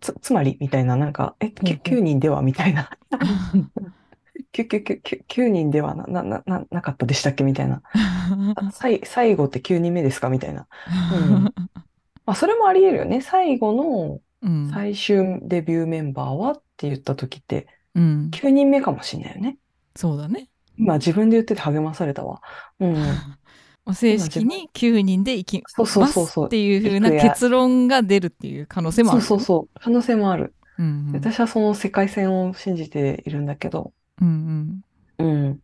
[0.01, 2.91] つ、つまりみたいな、なんか、え、ほうほう9人ではみたいな。
[4.53, 7.83] 9、9、9、9人ではな、な、な、ななかったでしたっけみたいな。
[8.55, 10.67] あ最、最後って9人目ですかみたいな。
[11.11, 13.21] うんまあ、それもあり得るよね。
[13.21, 19.59] 最後のうん最終デビューメンバーはって言った時って、うん9人目かもしんないよね。
[19.97, 22.41] そうだね今自分で言ってて励まされたわ。
[22.81, 22.95] うん。
[23.85, 29.21] まあ正式に9人で行きそうそうますそうそうっていう風な行くや結論が出るっていう可能性もある。
[29.23, 29.81] そうそうそう。
[29.81, 30.55] 可能性もある。
[30.79, 34.83] うんうん私はその世界線を信じているんだけど、うん
[35.19, 35.61] うん。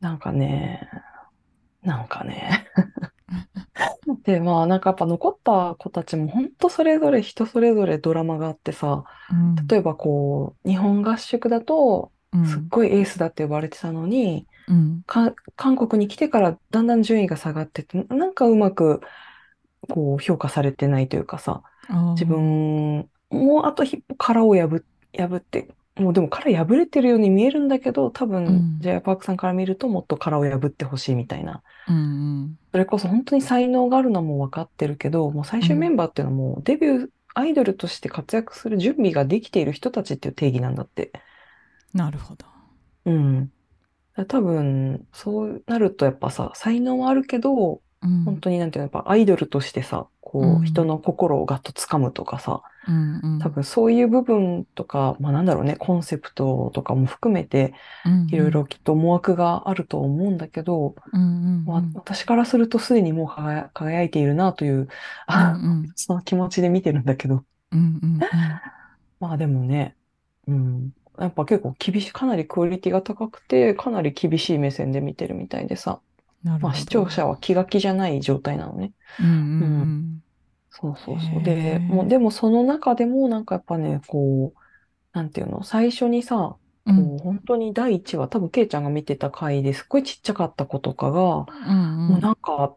[0.00, 0.88] なんかね、
[1.82, 2.66] なんかね。
[4.24, 12.46] で、まあなんかやっぱ残った子たちも本当それぞれ人それぞれドラマがあってさ、うん例えばこう、日本合宿だと、うん。
[12.46, 15.04] すっごいエースだって呼ばれてたのに、うん。
[15.06, 19.00] か、韓国に来てからだんだん順位が下がってって、なんかうまく
[19.88, 22.12] こう評価されてないというかさ、あー。
[22.14, 24.82] 自分もうあと一歩殻を破
[25.16, 28.54] 破って、もうでも殻破れてるように見えるんだけど、多うん。
[28.54, 31.62] 分 j パークさんから見るともっと殻を破ってほしいみたいな。
[32.72, 41.12] それこそ本当に才能があるのも分かってるけど、もう最終メンバーっていうのはもうデビュー、アイドルとして活躍する準備ができている人たちっていう定義なんだって。
[41.94, 42.46] なるほど。
[43.04, 43.52] うん。
[44.28, 48.24] 多分、そうなるとやっぱさ、才能はあるけど、うん。
[48.24, 50.62] 本当になんていうの、やっぱアイドルとしてさ、こうん。
[50.62, 53.38] う、人の心をガッと掴むとかさ、うんうん。
[53.38, 57.74] 多分そういう部分とか、まあなんだろうね、コンセプトとかも含めて、
[58.04, 61.24] うんいろいろきっと思惑があると思うんだけど、うんう
[61.62, 64.88] んまあ、私からするとすでにもう輝輝いているなという、うん
[65.26, 65.92] あうん。
[65.96, 68.18] その気持ちで見てるんだけど、うんうん。
[69.20, 69.96] まあでもね、
[70.46, 70.92] うん、
[71.24, 76.00] やっぱ結構厳しい、かなりクオリティが高くて、かなり厳しい目線で見てるみたいでさ。
[76.44, 78.92] まあ視聴者は気が気じゃない状態なのね。
[79.18, 79.30] うんう
[79.84, 80.24] ん
[80.70, 81.42] そうそうそへーう。
[81.42, 84.58] で、もう、でもその中でもなんかやっぱね、こう、
[85.12, 92.76] なんていうの、最初にさ、うんこう本当に第一話、多分ケイちゃんが見てた回ですっごいちっちゃかった子とかが、うんうんもうなんか、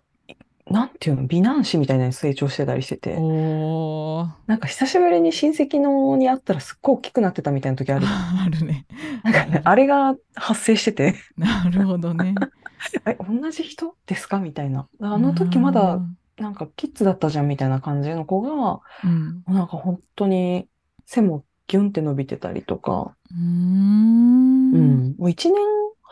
[0.69, 8.05] なんていうの、美男子みたいなのに成長してたりしてて、おーなんか久しぶりに親戚のに会ったらすっごい大きくなってたみたいな時ある。
[8.09, 8.87] あるね。
[9.23, 12.33] なんかね、あれが発生してて、 なるほどね。
[13.05, 14.39] え、同じ人ですか？
[14.39, 14.87] みたいな。
[14.99, 16.01] あの時まだ
[16.39, 19.43] なんかキッズだったじゃんみたいな感じの子が、うん。
[19.45, 20.67] なんか本当に
[21.05, 23.35] 背もギュンって伸びてたりとか、う。
[23.35, 25.55] うん、もう1年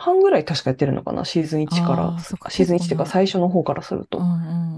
[0.04, 2.20] 半ぐらい確かやってるのかな、シーズン1から。
[2.50, 4.18] シーズン1っていうか最初の方からすると。
[4.20, 4.28] うんう
[4.70, 4.74] ん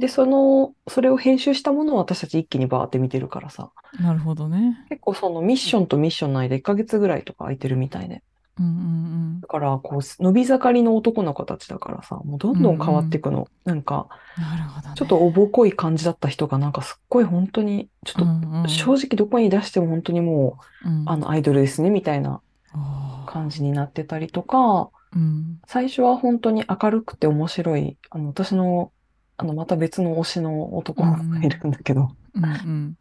[0.00, 4.04] で、その、それを編集したものを私たち一気にバーって見てるからさ、うん。
[4.04, 4.86] なるほどね。
[4.88, 8.22] 結構そのミッションとミッションの間1ヶ月ぐらいとか空いてるみたいで。
[8.58, 13.46] うんうんだから、こう、伸び盛りの男の子たちだからさ、もうどんどん変わっていくの。
[13.64, 14.08] なんか、
[14.38, 14.42] うん。
[14.42, 14.94] なるほどね。
[14.96, 22.40] ちょっとおぼこい感じだった人が、なんかすっごい本当に、ちょっうんうんと正直どこに出しても本当にもう、うんあの、アイドルですね、みたいな
[22.74, 25.60] おー感じになってたりとか、うん。
[25.66, 28.92] 最初は本当に明るくて面白い、あの、私の、
[29.36, 32.96] あの、また別の推しの男がいるんだけど、うん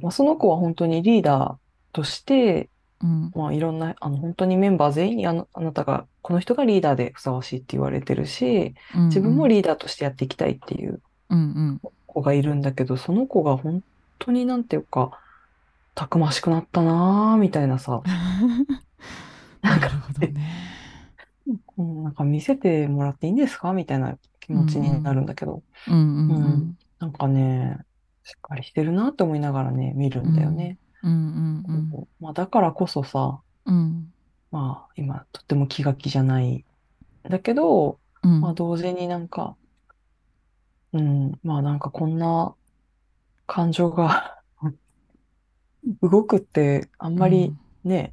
[0.00, 2.70] まあ、その子は本当にリーダーとして、
[3.02, 3.32] うん。
[3.34, 11.00] まあ、いろんな、あの、本当にメンバー全員にあの、あなたが、この人がリーダーでふさわしいって言われてるし、うん自分もリーダーとしてやっていきたいっていう
[12.06, 13.82] 子がいるんだけど、その子が本
[14.18, 15.18] 当になんていうか、
[15.94, 18.02] たくましくなったなぁ、みたいなさ、
[19.62, 20.34] なるほどね。
[21.76, 23.72] う んなんか見せてもらっていいんですか？
[23.72, 26.42] みたいな気持ちになるんだけど、うんうんううん。
[26.70, 27.78] んなんかね、
[28.24, 30.78] しっかりしてるなって思いながらね、見るんだよね。
[31.02, 34.12] うんうんこうまあ、だからこそさ、うん。
[34.50, 36.64] まあ、今、とっても気が気じゃない。
[37.22, 38.40] だけど、うん。
[38.40, 39.56] まあ、同時になんか、
[40.92, 42.54] うん、まあ、なんかこんな
[43.46, 44.38] 感情が
[46.02, 48.12] 動くって、あんまりね、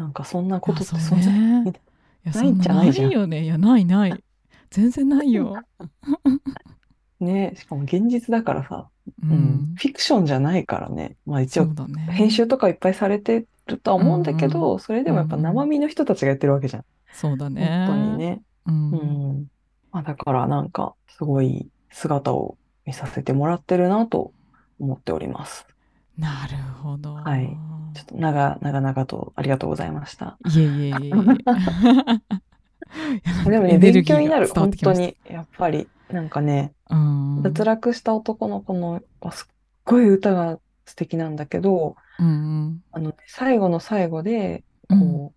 [0.00, 1.72] なんかそんなことってそう存在ね
[2.24, 3.44] いやないんじゃないじゃんなよね。
[3.44, 4.24] いやないない。
[4.70, 5.62] 全然ないよ。
[7.20, 8.88] ね、しかも現実だからさ、
[9.22, 11.16] ううんん、フィクションじゃないからね。
[11.26, 12.02] まあ一応ね。
[12.10, 16.84] 編集とかいっぱいされてるとは思うんだけうんど、それでもやっぱ生身の人たちがやってるわけじゃん。
[17.12, 17.84] そうだね。
[17.86, 18.42] 本当にね。
[18.66, 18.72] う。
[18.72, 18.90] うん
[19.42, 19.46] ん。
[19.92, 24.32] まあだからなんかすごい姿を見させてもらってるなと
[24.78, 25.66] 思っております。
[26.16, 27.14] なるほど。
[27.14, 30.36] はいちょっと長々々とありがとうございました。
[30.54, 31.10] いえいえいえいえ。
[33.50, 34.48] でもね、勉強になる。
[34.48, 35.16] 本当に。
[35.28, 37.42] やっぱり、なんかね、うん。
[37.42, 45.00] 脱落した男の子の、はすっごい歌が素敵なんだけど、うんあの、最後の最後で、うん。
[45.00, 45.34] こ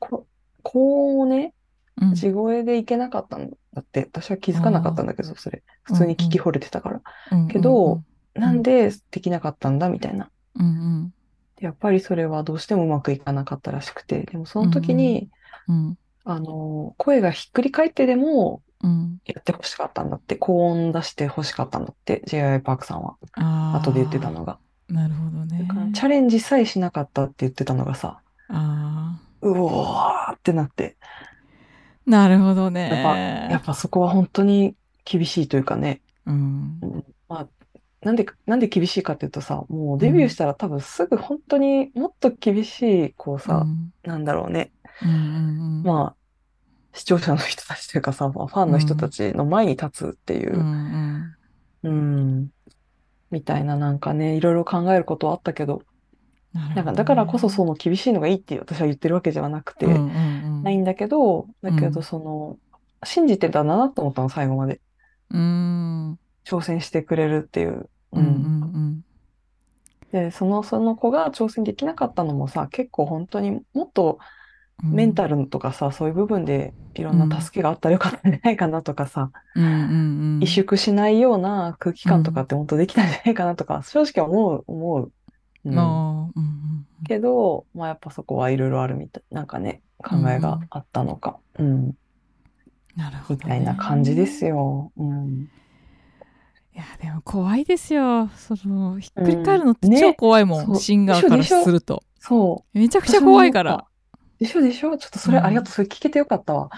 [0.00, 0.26] う、こ
[0.62, 1.54] 高音をね、
[2.00, 5.62] うん地声でいけなかったんだって、私は気づかなかったんだけど、それ。
[5.82, 7.02] 普通に聞き惚れてたから。
[7.32, 8.02] うんけど、
[8.34, 10.30] なんでできなかったんだみたいな。
[10.56, 11.21] うんうんで
[11.62, 15.30] やっぱりそれはどうしてもうまくいかなかったらしくて、でもその時に、
[15.68, 19.18] うんあの、声がひっくり返ってでもうん。
[19.24, 22.60] やってほしかったんだって、高音出してほしかったんだって、J.I.
[22.60, 23.16] パークさんは。
[23.76, 24.58] 後で言ってたのが。
[24.88, 28.20] なるほどねチャレンジさえしなかったって言ってたのがさ。
[29.40, 30.96] うおーってなって、
[32.06, 33.48] なるほどやっぱ、ね。
[33.50, 37.04] やっぱそこは本当に厳しいというかね、うん。
[37.28, 37.48] まあ、
[38.02, 43.92] なんで、なんで厳しいかっていうとさ、もうデビューしたら多分すぐ本当にもっと厳しい、こうさ、うん。
[44.02, 46.16] なんだろうね、うんうんまあ、
[46.92, 50.58] 視聴者の人たちというかさ、まあファンの人たちの前に立つっていう。
[50.58, 51.36] ん
[51.84, 51.90] うう、ん。
[51.90, 52.48] うん、
[53.30, 55.82] みたいななんかね、いろいろ考えることはあったけど、
[56.52, 62.58] なんかだからこそその厳しいのがいいって私は言ってるわけではなくて、ないんだけど、だけどうんその、
[63.04, 64.80] 信じてたんだなと思ったの、最後まで。
[65.30, 67.88] うん挑戦してくれるっていう。
[68.12, 68.24] うん。
[68.24, 69.04] うん
[70.12, 74.18] で、その、その子が挑戦できなかったのもさ、結構本当にもっと
[74.84, 74.92] うん。
[74.92, 80.38] メンタルとかさ、そういう部分でいろんな助けがあったらよかったんじゃないかなとかさ、うんうんうん。
[80.40, 85.12] 萎縮しないような空気感とかって本当できたんじゃないかなとか、正直思う、思う。
[85.64, 85.78] うん。
[85.78, 86.86] あーうんうん。
[87.06, 91.94] けど、まあやっぱそこはいろいろあるみたい、なんかね、考えがあったのか、うん、
[92.96, 94.92] なるほど、ね、みたいな感じですよ。
[94.96, 95.48] うん。
[96.74, 98.30] いやでも怖いですよ。
[98.36, 99.92] そのひっくり返るのってうん。
[99.92, 100.00] ね。
[100.00, 100.76] 超怖いもん、そう。
[100.76, 102.02] シンガーからすると。
[102.18, 102.78] そう。
[102.78, 103.84] めちゃくちゃ怖いから。
[104.38, 104.96] でしょでしょ。
[104.96, 105.44] ちょっとそれ、うん。
[105.44, 105.72] ありがとう。
[105.72, 106.70] それ聞けてよかったわ。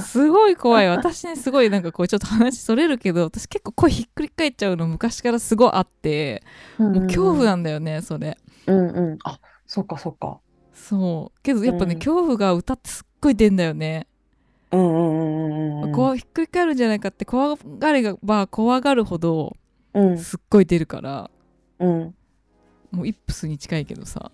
[0.00, 0.88] すごい怖い。
[0.88, 6.42] 私ねすごいなんかこうちょっと話それるけど私結構声ひっくり返っちゃうの昔からすごいあって。
[6.78, 8.38] もう恐怖なんだよねそれ。
[8.66, 9.18] うんうん。
[9.24, 10.40] あ、そっかそっか。
[10.72, 11.42] そう。
[11.42, 11.98] けどやっぱね、うん。
[11.98, 14.06] 恐怖が歌ってすっごい出んだよね、
[14.74, 15.92] うんうんうんうんうん。
[15.92, 19.56] こうひっくり返るんじゃないかって怖がりがば怖がるほど
[19.94, 21.30] うんすっごい出るから
[21.78, 22.14] うん。
[22.90, 24.30] もうイップスに近いけどさ、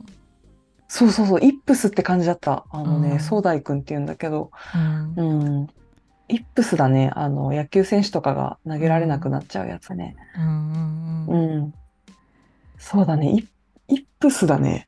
[0.88, 1.40] そうそうそう。
[1.40, 2.66] イップスって感じだった。
[2.70, 5.68] あのね、うん壮大くんって言うんだけど、うんうん。
[6.28, 7.10] イップスだね。
[7.14, 10.16] あの、野球選手とかが投げられなくなっちゃうやつね。
[10.36, 11.74] うん。
[12.76, 13.30] そうだね。
[13.88, 14.86] イイップスだね。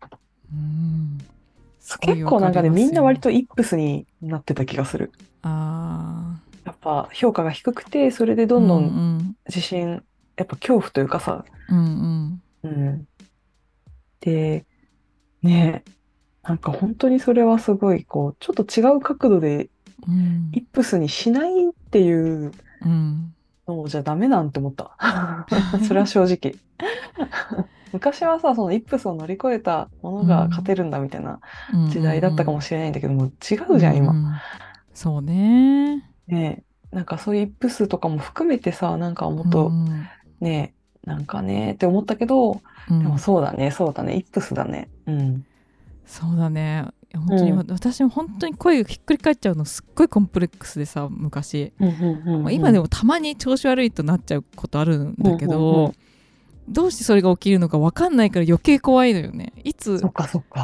[2.00, 5.12] 結構なんかね、みんな割とイップスになってた気がする。
[5.42, 8.84] あやっぱ評価が低くて、それでーどんどうん
[9.18, 9.36] ん。
[9.48, 10.02] 自信、
[10.36, 12.68] やっぱ恐怖というかさ、うんうん。
[12.68, 13.08] うん。
[14.20, 14.64] で、
[15.42, 15.84] ね
[16.42, 19.70] なんか本当にそれはすごい、こう、ちょっと違う角度で
[20.08, 20.50] うん。
[20.52, 22.52] イップスにしないっていう
[22.84, 23.34] うん。
[23.68, 24.96] のじゃダメなんて思った。
[25.86, 26.54] それは正直。
[27.92, 31.40] 昔はさ、そのイップスを乗り越えたものが勝てるんだみたいな
[31.74, 34.12] うん時代だったかもしれないんだけども、違うじゃん、今。
[34.12, 34.26] うん
[34.94, 36.08] そうね。
[36.26, 36.62] ね。
[36.90, 40.06] なんかそういうイップスとかも含めてさ、なんかもっとうん。
[40.40, 40.74] ね、
[41.04, 42.98] なんかねって思ったけど、うん。
[42.98, 44.88] でもそうだね、そうだね、イップスだね。
[45.06, 45.46] うん。
[46.04, 46.86] そうだね。
[47.14, 47.66] 本当に、うん。
[47.70, 55.92] 私も本当に声がひっくり返っちゃうのすっごいコンプレックスでさ昔、うんうんうんまあ今でもたまに調子悪いとなっちゃうことあるんだけど、うんうんうん。
[56.68, 59.52] どうしてそれが起きるのか分かんないから余計怖いのよね。
[59.64, 60.00] いつ。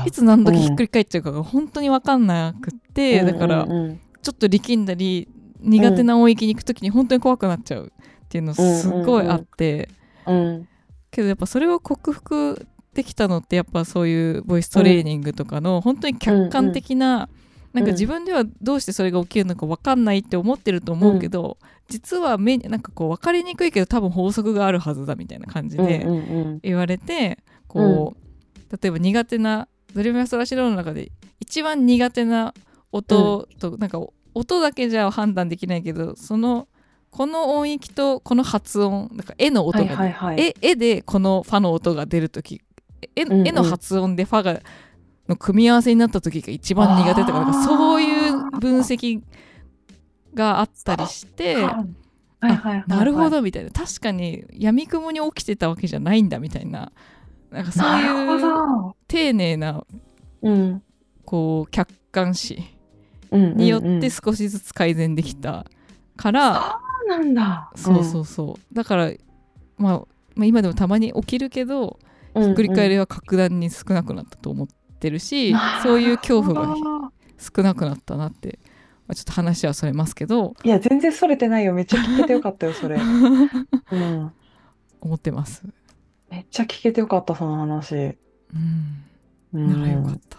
[0.07, 5.29] いつ何時ひっくり返っちゃうかが本当に分かんなくって、だからうんうんちょっと力んだり
[5.61, 9.89] 苦手な音域に行く時に本当に怖くなっちゃうっていうのすごいあって、
[10.27, 10.69] うん
[11.11, 17.29] けどやっぱそれを克服できたのってやっぱそういうボイストレーニングとかの本当に客観的な、
[17.73, 26.07] なんか自分ではどうしてそれが起きるのか分かんないって思ってると思うけど、実は目になんかこう分かりにくいけど多分法則があるはずだみたいな感じで
[26.63, 32.53] 言われて、こう例えば苦手なドレミファソラシドの中で一番苦手な
[32.93, 34.01] 音と、なんか
[34.35, 36.69] 音だけじゃ判断できないけどその
[37.11, 40.41] この音域とこの発音なんか絵の音が、はいはいはい。
[40.41, 42.61] 絵絵でこのファの音が出る時
[43.17, 44.61] 絵,、うんうん絵の発音でファが
[45.29, 49.23] の組み合わせになった時が一番苦手とかなんかそういう分析
[50.35, 51.57] があったりして。
[51.57, 51.75] はいはい
[52.41, 52.85] はいはい。
[52.87, 53.29] なるほ。
[53.31, 56.93] どみたいな確かに闇雲に起きてたわけじゃないんだみたいな
[57.51, 58.95] なんかそういうど。
[59.09, 59.85] 丁寧な
[60.43, 60.83] うん。
[61.25, 62.65] こう客観視うん。
[63.37, 65.67] によっうんうんて少しずつ改善できた
[66.17, 67.71] から、そうなんだ。
[67.75, 69.13] そうそうそうだから、
[69.77, 70.03] まあ、
[70.35, 71.99] まあ今でもたまに起きるけど
[72.35, 72.45] うん。
[72.47, 74.69] ひっくり返りりは格段に少なくなったと思っ
[75.01, 78.59] てるし、そういう恐怖が少なくなったなって、
[79.07, 81.73] まあ、ちょっと話はそれますけどいや、全然それてないよ。
[81.73, 82.97] めっちゃ聞けてよかったよ、それ。
[83.01, 84.33] うん。
[85.01, 85.63] 思ってます。
[86.31, 87.95] めっちゃ聞けてよかった、その話。
[87.95, 89.05] うん
[89.55, 90.39] うんならよかった。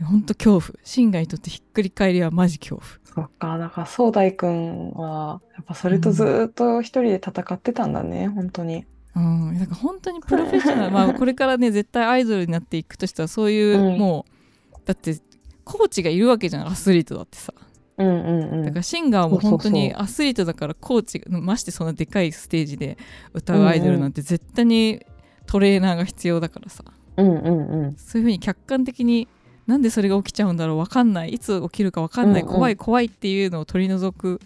[0.00, 0.78] で本当恐怖。
[0.82, 2.88] シンガにとってひっくり返りはマジ恐怖。
[3.04, 8.86] そっか、だから、壮大くんは、やっぱそれとずーっと一人で戦ってたんだね、本当に。
[9.14, 13.98] うん、なんか本当にプロフェッショナル、 まあこれからね絶対アイドルになっていくとしたらそういう、うん。
[13.98, 14.24] も
[14.72, 15.20] うだって
[15.64, 16.66] コーチがいるわけじゃん。
[16.66, 17.52] アスリートだってさ。
[17.98, 18.64] うんうんうん。
[18.64, 22.96] だからシンガーも本当にアスリートだからコーチがましてそんなでかいステージで
[23.34, 25.04] 歌うアイドルなんて絶対に
[25.46, 26.84] トレーナーが必要だからさ。
[27.16, 27.96] うんうんうん。
[27.96, 29.26] そういうふうに客観的に
[29.70, 34.40] なんでそれが起きちゃうんだろう分かんないいつ起きるか分かんない、うんうん怖い怖いっていうのを取り除く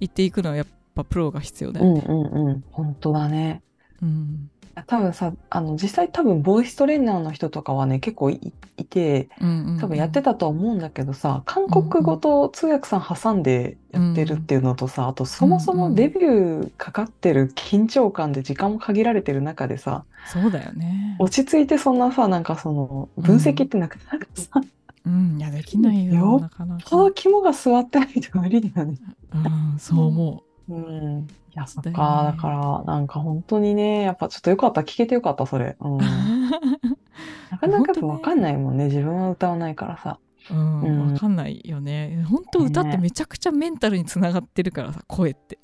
[0.00, 2.04] 言っていくのはやっぱプロが必要だよね。
[2.08, 2.64] うんうんうん。
[2.72, 3.62] 本当だね。
[4.02, 4.50] うん
[4.86, 9.80] 多分さ、あの、実際多分ボイストレーナーの人とかはね、結構いいて、うんうんうん。
[9.80, 21.16] 多分やってたとは思うんだけどさ、韓国語と通訳さん挟んでやってるっていうのとさ、あとそもそもデビューかかってる緊張感で時間も限られてる中でさ、そうだよね。
[21.18, 24.60] 落ち着いてそんなさ、なんかその分析ってなかなかさ、
[25.06, 26.14] うん、いやできないよ。
[26.14, 26.88] よなかなか。
[26.88, 28.98] その肝が座ってないと無理だよね。
[29.34, 31.20] うん、そう思うん。
[31.20, 31.90] いや、そっか。
[31.90, 34.82] ねだから、なんか本当にね、やっぱちょっとよかった。
[34.82, 35.76] 聞けてよかった、それ。
[35.80, 35.98] うん。
[37.50, 38.86] なかなかやっぱわかんないもんね。
[38.86, 40.18] 自分は歌わないからさ。
[40.50, 45.58] うん、うんわかんないよね本当歌ってめちゃくちゃメンタルにつながってるからさ声って、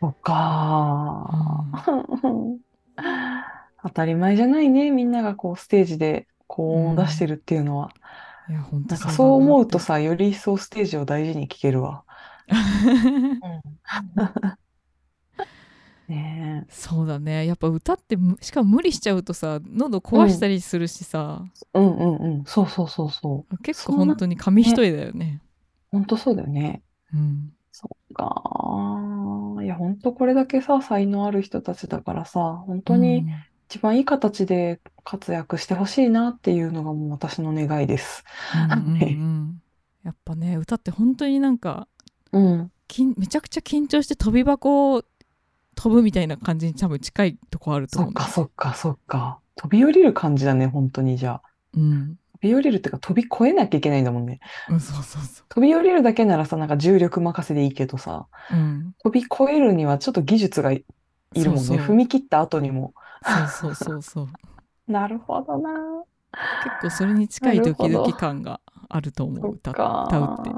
[0.00, 2.58] そっかー。
[3.82, 4.90] 当たり前じゃないね。
[4.90, 7.90] みんながこうステージで高音を出してるっていうのは。
[8.48, 12.04] いや本当なんかそう思うとさ、より一層ステージを大事に聴けるわ。
[16.08, 21.44] ねそうだねやっぱ歌ってむしかも無理しちゃうとさ喉壊したりするしさ、
[21.74, 21.78] え。
[21.78, 22.44] うんうんうん。
[22.46, 23.58] そうそうそうそう。
[23.58, 25.42] 結構本当に紙一重だよね
[25.90, 26.82] 本当そうだよね。
[27.12, 29.64] うんそっかー。
[29.64, 33.24] いや、本当これだけさ、才能ある人たちだからさ、本当に
[33.68, 38.24] 一番いい形で活躍してほしいなっていうのがもう私の願いです。
[38.72, 39.62] うんうんうんうん
[40.04, 41.86] やっぱね歌って本当になんか
[42.32, 42.72] うん。
[42.86, 45.04] きんめちゃくちゃ緊張して飛び箱を
[45.74, 49.40] 飛ぶみたいな感じに多分近いとこあると思うそっかそっかそっか。
[49.56, 51.42] 飛び降りる感じだね、本当にじゃあ。
[51.76, 54.40] うん、飛び降りるっていうか飛び越えなきゃいけないんだもんね。
[54.70, 60.84] うん、そうそうそ飛び降りるだけならさ、なんか重力任せでいいけどさ、う、うん、飛び越えるにはちょっと技術がい
[61.34, 61.64] いるもんね。
[61.64, 62.94] そうそう踏み切った後にも。
[63.22, 64.28] そうそうそうそう
[64.90, 65.70] なるほどな。
[66.64, 70.50] 結構それに近いドキドキ感があると思う歌か歌うって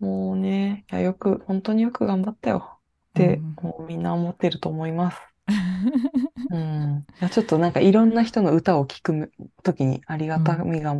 [0.00, 2.78] もうね、いや、よく、本当によく頑張ったよっ
[3.14, 5.18] て、うんもうみんな思ってると思います。
[6.50, 7.06] うん。
[7.20, 9.32] いや、ちょっとなんかいろんな人の歌を聴く
[9.64, 10.94] ときにありがたみが、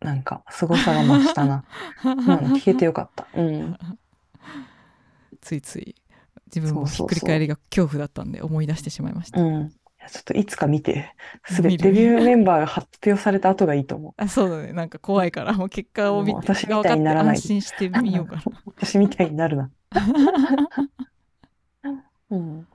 [0.00, 1.64] なんか、凄さが増したな。
[2.04, 2.12] うん、
[2.54, 3.26] 聞けてよかった。
[3.34, 3.76] うん。
[5.40, 5.94] ついつい
[6.46, 9.72] 自分もひっくり返りが恐怖だったんで思い出してしまいました、うん。
[10.10, 11.14] ちょっといつか見て、
[11.46, 14.12] すべてデビューメンバーが発表された後がいいと思う。
[14.22, 19.70] あそうだねなんか怖いから もう結果を見て私みたいにならない安心してみようかな 私みたいになるな。
[22.30, 22.66] うん。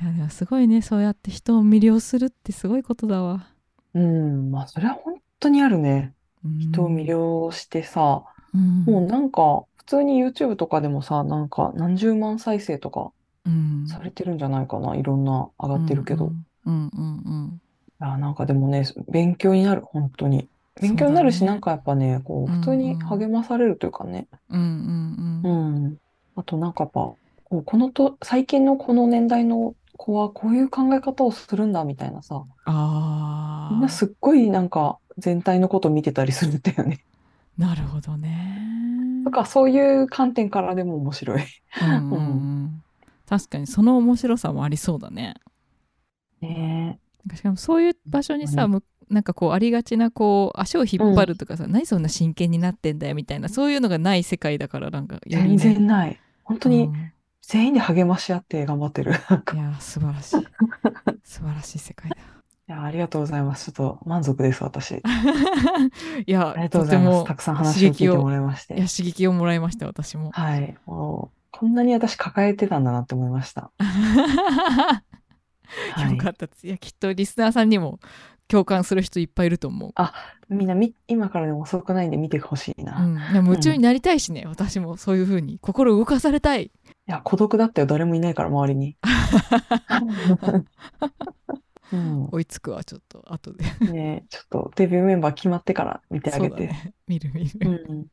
[0.00, 3.46] いやでもすごいねそうやって人を魅了するってすごいことだわ
[3.94, 4.50] うん。
[4.50, 6.14] まあ、それは本当にあるね。
[6.44, 8.24] 人を魅了してさ、
[8.54, 13.12] うんもうなんか、普通に YouTube とかでもさ、なんか何十万再生とか
[13.46, 14.96] うんされてるんじゃないかな。
[14.96, 16.26] いろんな上がってるけど。
[16.26, 16.34] いうん
[16.66, 17.00] うんう
[17.46, 17.60] ん
[18.04, 20.48] や、なんかでもね、勉強になる、本当に。
[20.80, 24.26] 勉強になるし、そうだねなんかやっぱね、こう、普通に励まされるというかね。
[24.50, 25.96] うんうんううんん。
[26.36, 27.18] あとなんかやっぱ、こ
[27.58, 37.04] うこのと、最近のこの年代の子はこういう考え方をするんだみたいなさ、ああみんなすっごいなんか全体のこと見てたりするんだよね。
[37.56, 41.44] なるほどねとか、そういう観点からでも面白い。
[41.82, 42.83] うんうんうん
[43.28, 45.34] 確かにその面白さもありそうだね
[46.40, 46.98] ね
[47.34, 56.20] しかもそういう場所にさ、うんむなんかこうありがちなこう足を引っ張るとかさ、何そんな真剣になってんだよみたいなそういうのがない世界だからなんかより全ね然ない。
[56.42, 57.12] 本当にうん
[57.46, 59.12] 全員で励まし合って頑張ってる。
[59.28, 60.46] なんかいや素晴らしい
[61.22, 63.70] 素晴らしい世界だいや、ありがとうございます。
[63.72, 64.92] ちょっと満足です、私。
[66.26, 67.24] いやありがとうございます。
[67.26, 68.72] たくさん話を聞いてもらいまして。
[68.72, 70.74] もいや刺激をもらいました私もはい。
[70.86, 73.70] もう、こんなに私抱えてたんだなって思いました。
[73.78, 75.02] は
[76.08, 78.00] いよかったいやきっとリスナーさんにも
[78.48, 79.92] 共感する人いっぱいいると思う、
[80.48, 82.98] みんなみ、今からでも遅くないんで見てほしいな。
[82.98, 86.72] いうん、いや夢中になりたいしね、私もそういう風に心動かされたい
[87.06, 87.86] や、孤独だったよ。
[87.86, 88.96] 誰もいないから、周りに。
[91.92, 92.28] うん。
[92.32, 96.56] 追いつくわちょっと後でねちょっとデビューメンバー決まってから見てあげて。
[96.56, 98.06] そうだね見る見うる、ん。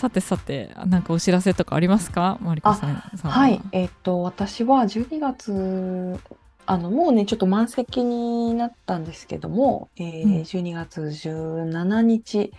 [0.00, 2.38] さてさてなんかお知らせとかありますか？
[2.40, 3.48] マリコさんさんは。
[3.48, 6.18] い、えっと、私は12月、
[6.64, 10.40] あの、もうね、ちょっと満席になったんですけども、えーうん。
[10.42, 12.52] 12月17日、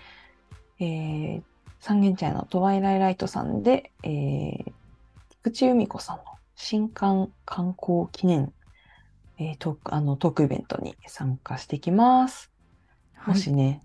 [0.79, 1.41] えー
[1.83, 4.71] 三軒茶屋のトワイライライトさんで、えー
[5.43, 6.23] 菊池由美子さんの
[6.55, 8.53] 新刊観光記念、
[9.39, 12.51] えートーク、あの、トークイベントに参加してきます。
[13.15, 13.33] はい。
[13.33, 13.81] もしね、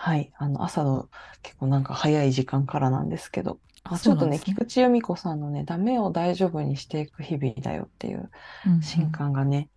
[0.00, 1.08] はい、あの、朝の
[1.42, 8.30] 結構なんか早い時間からなんですけど、まあ、ちょっとね、菊池由美子さんのね、ダメを大丈夫にしていく日々だよっていう
[8.80, 9.68] 新刊がね、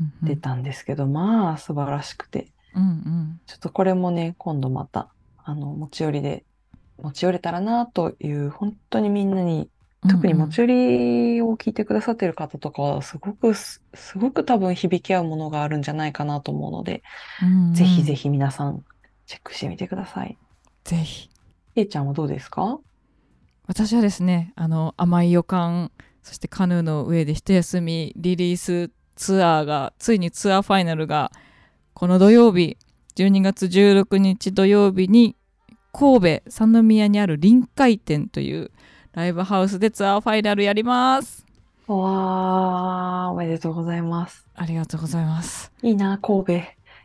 [0.00, 0.28] うんうん。
[0.28, 3.40] 出たんですけど、まあ素晴らしくて、うんうん。
[3.46, 5.08] ちょっとこれもね、今度また、
[5.42, 6.44] あの、持ち寄りで、
[7.02, 9.68] 持ち寄れたらなという、本当にみんなに、
[10.08, 17.02] 特に持ち寄りを聞いてくださってる方とかは、すごくす、すごく多分響き合うものがあるんじゃないかなと思うので、
[17.42, 17.74] うんうん。
[17.74, 18.84] ぜひぜひ皆さん、
[19.26, 20.36] チェックしてみてください。
[20.84, 21.30] ぜひ
[21.74, 22.78] けいちゃんはどうですか？
[23.66, 25.90] 私はですねあの甘い予感
[26.22, 31.32] そしてカヌーの上で一休みリリースツアーがついにツアーファイナルが
[31.94, 32.76] この土曜日
[33.16, 35.36] 12月16日土曜日に
[35.92, 38.70] 神戸三宮にある臨海店という
[39.12, 41.46] ライブハウスでツアーファイナルやります
[41.86, 44.46] わー、おめでとうございます。
[44.54, 46.52] ありがとうございますいいな、神戸。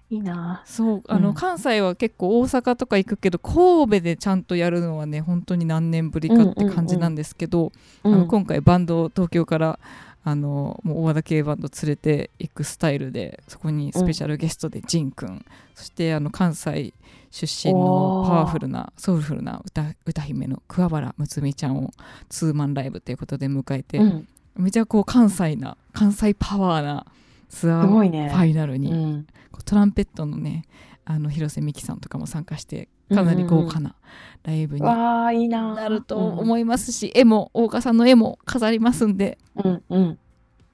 [0.09, 0.63] いいな。
[0.65, 1.35] そうあの、うん。
[1.35, 7.71] 関西は結構大阪とか行くけど神戸でちゃんとやるのはね本当に何年ぶりかって感じなんですけど、
[8.03, 9.79] うんあの今回バンドを東京から
[10.23, 15.45] あのもう大和田系バンド連れていくスタイルでそこにスペシャルゲストでジンくん、
[15.75, 16.93] そしてあの関西
[17.31, 21.91] 出身のパワフルなソウルフルな歌歌姫の桑原睦美ちゃんを
[22.29, 27.05] ツーマンライブということで迎えて、うん、めちゃこう関西な関西パワーな
[27.49, 28.31] ツアーフすごいね。
[28.33, 29.27] ァイナルに、うん。
[29.65, 30.63] トランペットのね
[31.05, 33.95] あの広瀬美樹さんとかも参加してかなり豪華な
[34.43, 35.31] ライブにな。
[35.75, 40.19] なると思いますし、絵も大岡さんの絵も飾りますんでうん、うん。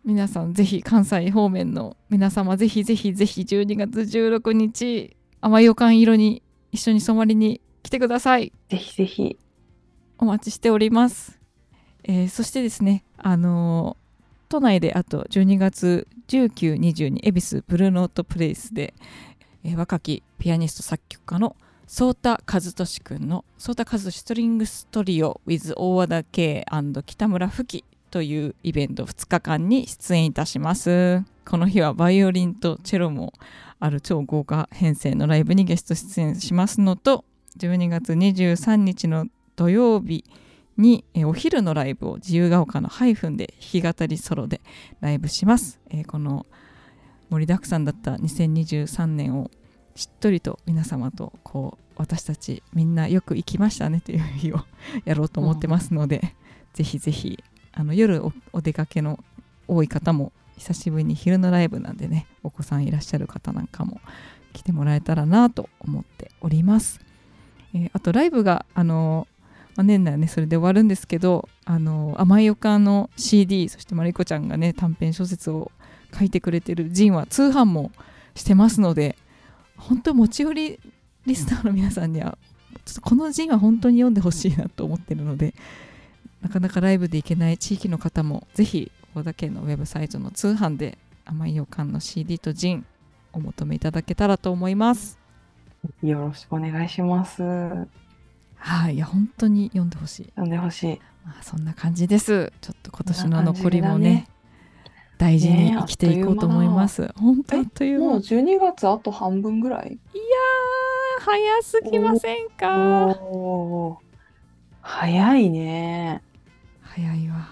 [0.03, 9.38] 皆さんぜひ関西方面の皆様ぜひぜひぜひ12月16日甘い予感色に一緒に染まりに来てくださいぜひぜひ。
[10.19, 11.39] お待ちしております、
[12.03, 14.05] えーそしてですねあのー
[14.47, 18.93] 都内であと12月1920恵比寿ブルーノートプレイスで、
[19.63, 21.55] えー若きピアニスト作曲家の
[21.88, 26.65] ソータ和俊くんのソータ和俊ストリングストリオ with 大和田圭
[27.05, 31.23] 北村吹樹というイベント2日間に出演いたします。
[31.45, 33.34] この日はバイオリンとチェロも
[33.80, 37.23] ある超豪華編成のライブにゲスト出演しますのと
[37.57, 40.26] 12月23日の土曜日
[40.78, 44.61] に、えーお昼のライブを自由が丘のハイフンで弾き語りソロで
[45.01, 46.45] ライブします、えーこの
[47.30, 49.49] 盛りだくさんだった2023年を
[49.95, 54.59] しっとりと皆様とこう私たちみんなよく行きましたねという日を
[55.05, 56.36] やろうと思ってますので、
[56.73, 59.23] ぜひぜひあの夜おお出かけの
[59.67, 64.01] 多い方も久しぶりに昼のライブなんでねお子さんいらっしゃる方なんかも
[64.53, 66.99] 来てもらえたらなと思っております、
[67.73, 69.28] えーあとライブがあの
[69.76, 75.71] まあ、年内はねそれで終わるんですけどあの甘い予感の CD そしてマリコちゃんがね短編小説を
[76.17, 77.91] 書いてくれてるジンは通販も
[78.36, 79.17] してますので
[79.78, 80.80] 本当持ち寄り
[81.26, 82.38] リスナーの皆さんには
[82.86, 85.53] ちょっとこのジンは本当に読んでほしいなと思ってるので
[86.41, 92.86] なかなかライブで行けない地域の方もぜひ大田県のウェブサイトの通販で甘い予感の CD とジン
[93.34, 95.19] お求めいただけたらと思います
[96.03, 97.43] よろしくお願いします。
[98.68, 100.99] はいいや本当に読んでほしい読んでほしい。
[101.24, 102.51] まあ、そんな感じです。
[102.61, 104.28] ちょっと今年の残りもね
[105.18, 107.11] だね大事に生きていこうと思います。
[107.16, 108.05] 本当という間。
[108.05, 109.91] もうい12月あと半分ぐらい？
[109.91, 113.16] やー早すぎませんか？
[114.82, 116.22] 早いね。
[116.82, 117.47] 早いわ。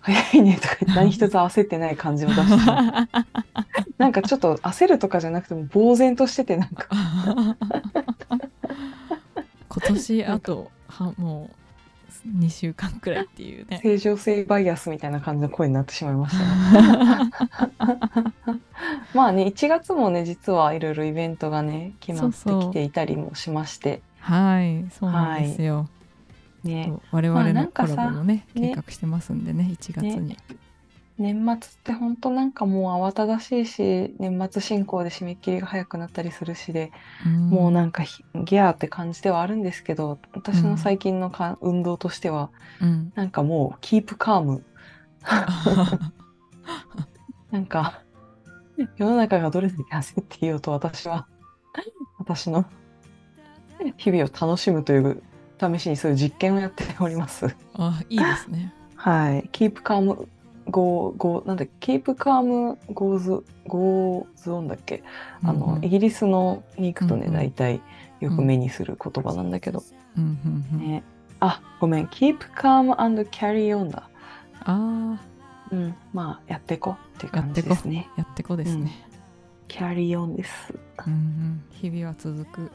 [0.00, 2.72] 早いねとか何一つ焦ってない感じを出して
[3.98, 6.88] なんかちょっと焦るとかじゃなくても呆然としててなんか
[9.70, 11.48] 今年あとはも
[12.26, 13.80] う2週間くらいっていうね。
[13.82, 17.30] 正常性バイアスみたいな感じの声になってしまいましたね。
[19.14, 25.88] まあね1月もね実はいろいろイベントがね決まってきていたりもしましてはい、そうなんですよ。
[26.64, 30.36] ねそう我まあ々のコラボもねね計画してますんでね1月に。
[31.20, 36.92] 年末って本当なんかもう慌ただしいし年末進行で締め切りが早くなったりするしで、
[37.28, 42.50] んもうなんかひギャーって感じではあるんですけど私の最近のか、運動としては
[42.80, 43.12] うん。
[43.14, 44.64] なんかもうキープカーム
[47.52, 48.00] なんか
[48.96, 51.26] 世の中がどれだけ焦っていようと私は
[52.18, 52.64] 私の
[53.98, 55.22] 日々を楽しむという
[55.60, 57.54] 試しにそういう実験をやっております。
[57.74, 58.72] あいいですね。
[58.96, 59.48] はい。
[59.52, 60.28] Keep calm,
[60.70, 65.02] go, go, なんだっけ、 keep calm, goes, goes on だっけ？
[65.42, 67.80] あの、うんイギリスのに行くとね、うんうん大体
[68.20, 69.82] よく目にする言葉なんだけど。
[70.16, 71.02] うんうんうんね。
[71.40, 72.06] あ、ごめん。
[72.06, 74.08] keep calm and carry on だ。
[74.60, 75.20] あ
[75.70, 75.94] うん。
[76.12, 78.08] まあ、やっていこうっていう感やってこじですね。
[78.16, 78.90] あやってこですね。
[79.68, 80.74] carry on です。
[81.06, 82.70] うんうん、日々は続く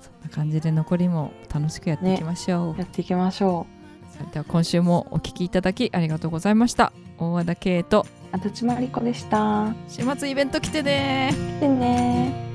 [0.00, 3.66] そんな感じで残りも楽しくやっていきましょう、やっていきましょ
[4.10, 8.04] それでは今週もお聞きいただきありがとうございました大和田圭とう。
[8.32, 9.72] あたちまりこでした。
[9.88, 12.53] 週末イベント来てねでね